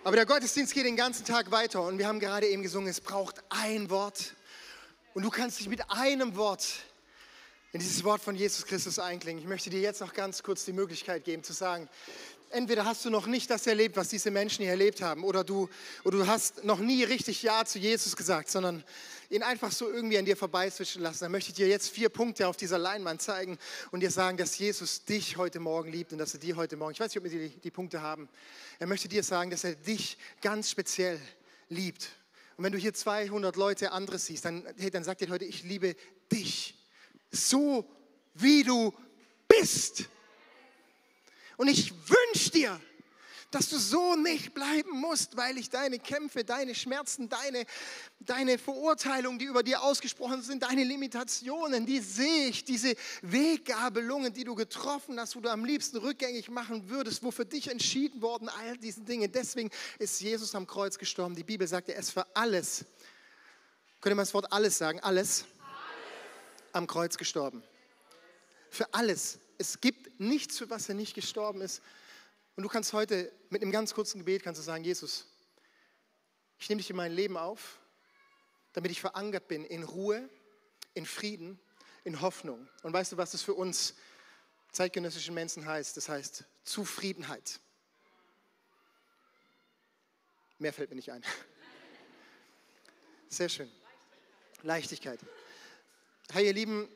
[0.03, 1.83] Aber der Gottesdienst geht den ganzen Tag weiter.
[1.83, 4.33] Und wir haben gerade eben gesungen, es braucht ein Wort.
[5.13, 6.65] Und du kannst dich mit einem Wort
[7.73, 9.43] in dieses Wort von Jesus Christus einklingen.
[9.43, 11.87] Ich möchte dir jetzt noch ganz kurz die Möglichkeit geben zu sagen,
[12.51, 15.69] entweder hast du noch nicht das erlebt, was diese Menschen hier erlebt haben, oder du,
[16.05, 18.83] oder du hast noch nie richtig Ja zu Jesus gesagt, sondern
[19.29, 21.25] ihn einfach so irgendwie an dir vorbeizwischen lassen.
[21.25, 23.59] Dann möchte ich dir jetzt vier Punkte auf dieser Leinwand zeigen
[23.91, 26.93] und dir sagen, dass Jesus dich heute Morgen liebt und dass er dir heute Morgen,
[26.93, 28.31] ich weiß nicht, ob wir die, die Punkte haben,
[28.79, 31.21] er möchte dir sagen, dass er dich ganz speziell
[31.69, 32.09] liebt.
[32.57, 35.65] Und wenn du hier 200 Leute andere siehst, dann, hey, dann sagt er heute, ich
[35.65, 35.95] liebe
[36.33, 36.78] dich
[37.31, 37.89] so
[38.35, 38.93] wie du
[39.47, 40.05] bist.
[41.57, 42.81] Und ich wünsche dir,
[43.51, 47.65] dass du so nicht bleiben musst, weil ich deine Kämpfe, deine Schmerzen, deine,
[48.21, 54.45] deine Verurteilungen, die über dir ausgesprochen sind, deine Limitationen, die sehe ich, diese Weggabelungen, die
[54.45, 58.51] du getroffen hast, wo du am liebsten rückgängig machen würdest, wo für dich entschieden worden,
[58.51, 59.29] all diese Dinge.
[59.31, 61.35] Deswegen ist Jesus am Kreuz gestorben.
[61.35, 62.85] Die Bibel sagt, er ist für alles.
[64.01, 65.01] Könnt ihr mal das Wort alles sagen?
[65.01, 65.47] Alles.
[66.73, 67.63] Am Kreuz gestorben.
[68.71, 69.39] Für alles.
[69.59, 71.83] Es gibt nichts, für was er nicht gestorben ist.
[72.57, 75.27] Und du kannst heute mit einem ganz kurzen Gebet kannst du sagen, Jesus,
[76.59, 77.79] ich nehme dich in mein Leben auf,
[78.73, 80.29] damit ich verankert bin in Ruhe,
[80.95, 81.61] in Frieden,
[82.05, 82.69] in Hoffnung.
[82.83, 83.95] Und weißt du, was das für uns
[84.73, 85.97] zeitgenössischen Menschen heißt?
[85.97, 87.61] Das heißt Zufriedenheit.
[90.59, 91.23] Mehr fällt mir nicht ein.
[93.29, 93.71] Sehr schön.
[94.63, 95.21] Leichtigkeit.
[96.31, 96.87] Hey, ihr Lieben,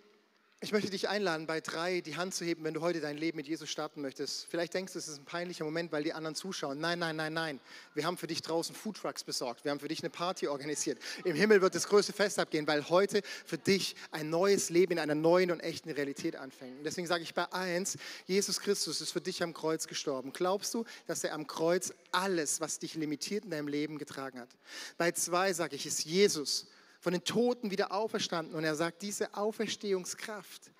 [0.60, 3.36] ich möchte dich einladen, bei drei die Hand zu heben, wenn du heute dein Leben
[3.36, 4.44] mit Jesus starten möchtest.
[4.44, 6.78] Vielleicht denkst du, es ist ein peinlicher Moment, weil die anderen zuschauen.
[6.78, 7.60] Nein, nein, nein, nein.
[7.94, 9.64] Wir haben für dich draußen Foodtrucks besorgt.
[9.64, 10.98] Wir haben für dich eine Party organisiert.
[11.24, 14.98] Im Himmel wird das größte Fest abgehen, weil heute für dich ein neues Leben in
[14.98, 16.76] einer neuen und echten Realität anfängt.
[16.76, 17.96] Und deswegen sage ich bei eins,
[18.26, 20.34] Jesus Christus ist für dich am Kreuz gestorben.
[20.34, 24.50] Glaubst du, dass er am Kreuz alles, was dich limitiert in deinem Leben, getragen hat?
[24.98, 26.66] Bei zwei sage ich, ist Jesus
[27.03, 28.55] von den Toten wieder auferstanden.
[28.55, 30.70] Und er sagt, diese Auferstehungskraft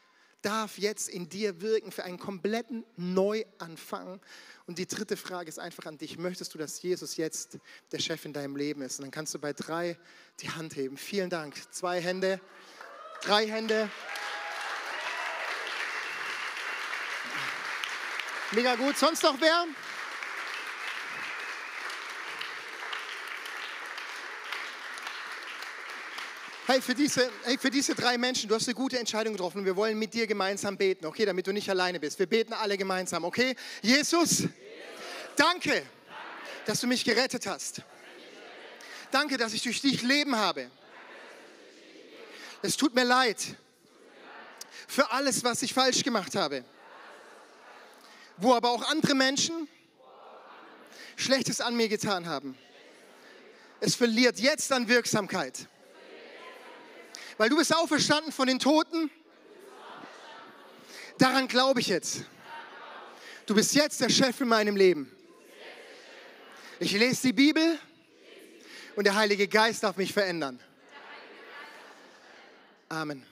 [0.41, 4.21] darf jetzt in dir wirken für einen kompletten Neuanfang.
[4.67, 6.19] Und die dritte Frage ist einfach an dich.
[6.19, 7.59] Möchtest du, dass Jesus jetzt
[7.91, 9.01] der Chef in deinem Leben ist?
[9.01, 9.99] Und dann kannst du bei drei
[10.41, 10.97] die Hand heben.
[10.97, 11.57] Vielen Dank.
[11.73, 12.41] Zwei Hände,
[13.23, 13.91] drei Hände.
[18.53, 18.97] Mega gut.
[18.97, 19.67] Sonst noch wer?
[26.65, 29.75] Hey für, diese, hey, für diese drei Menschen, du hast eine gute Entscheidung getroffen wir
[29.75, 32.21] wollen mit dir gemeinsam beten, okay, damit du nicht alleine bist.
[32.21, 33.57] Wir beten alle gemeinsam, okay?
[33.83, 34.45] Jesus,
[35.35, 35.83] danke,
[36.65, 37.83] dass du mich gerettet hast.
[39.11, 40.71] Danke, dass ich durch dich Leben habe.
[42.63, 43.39] Es tut mir leid
[44.87, 46.65] für alles, was ich falsch gemacht habe.
[48.37, 49.67] Wo aber auch andere Menschen
[51.17, 52.57] Schlechtes an mir getan haben.
[53.81, 55.67] Es verliert jetzt an Wirksamkeit
[57.39, 59.11] weil du bist auferstanden von den Toten.
[61.19, 62.23] Daran glaube ich jetzt.
[63.47, 65.11] Du bist jetzt der Chef in meinem Leben.
[66.79, 67.79] Ich lese die Bibel
[68.97, 70.61] und der Heilige Geist darf mich verändern.
[72.89, 73.25] Amen.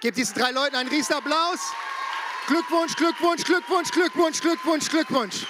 [0.00, 1.60] Gebt diesen drei Leuten einen Riesenapplaus.
[2.46, 5.46] Glückwunsch, Glückwunsch, Glückwunsch, Glückwunsch, Glückwunsch, Glückwunsch.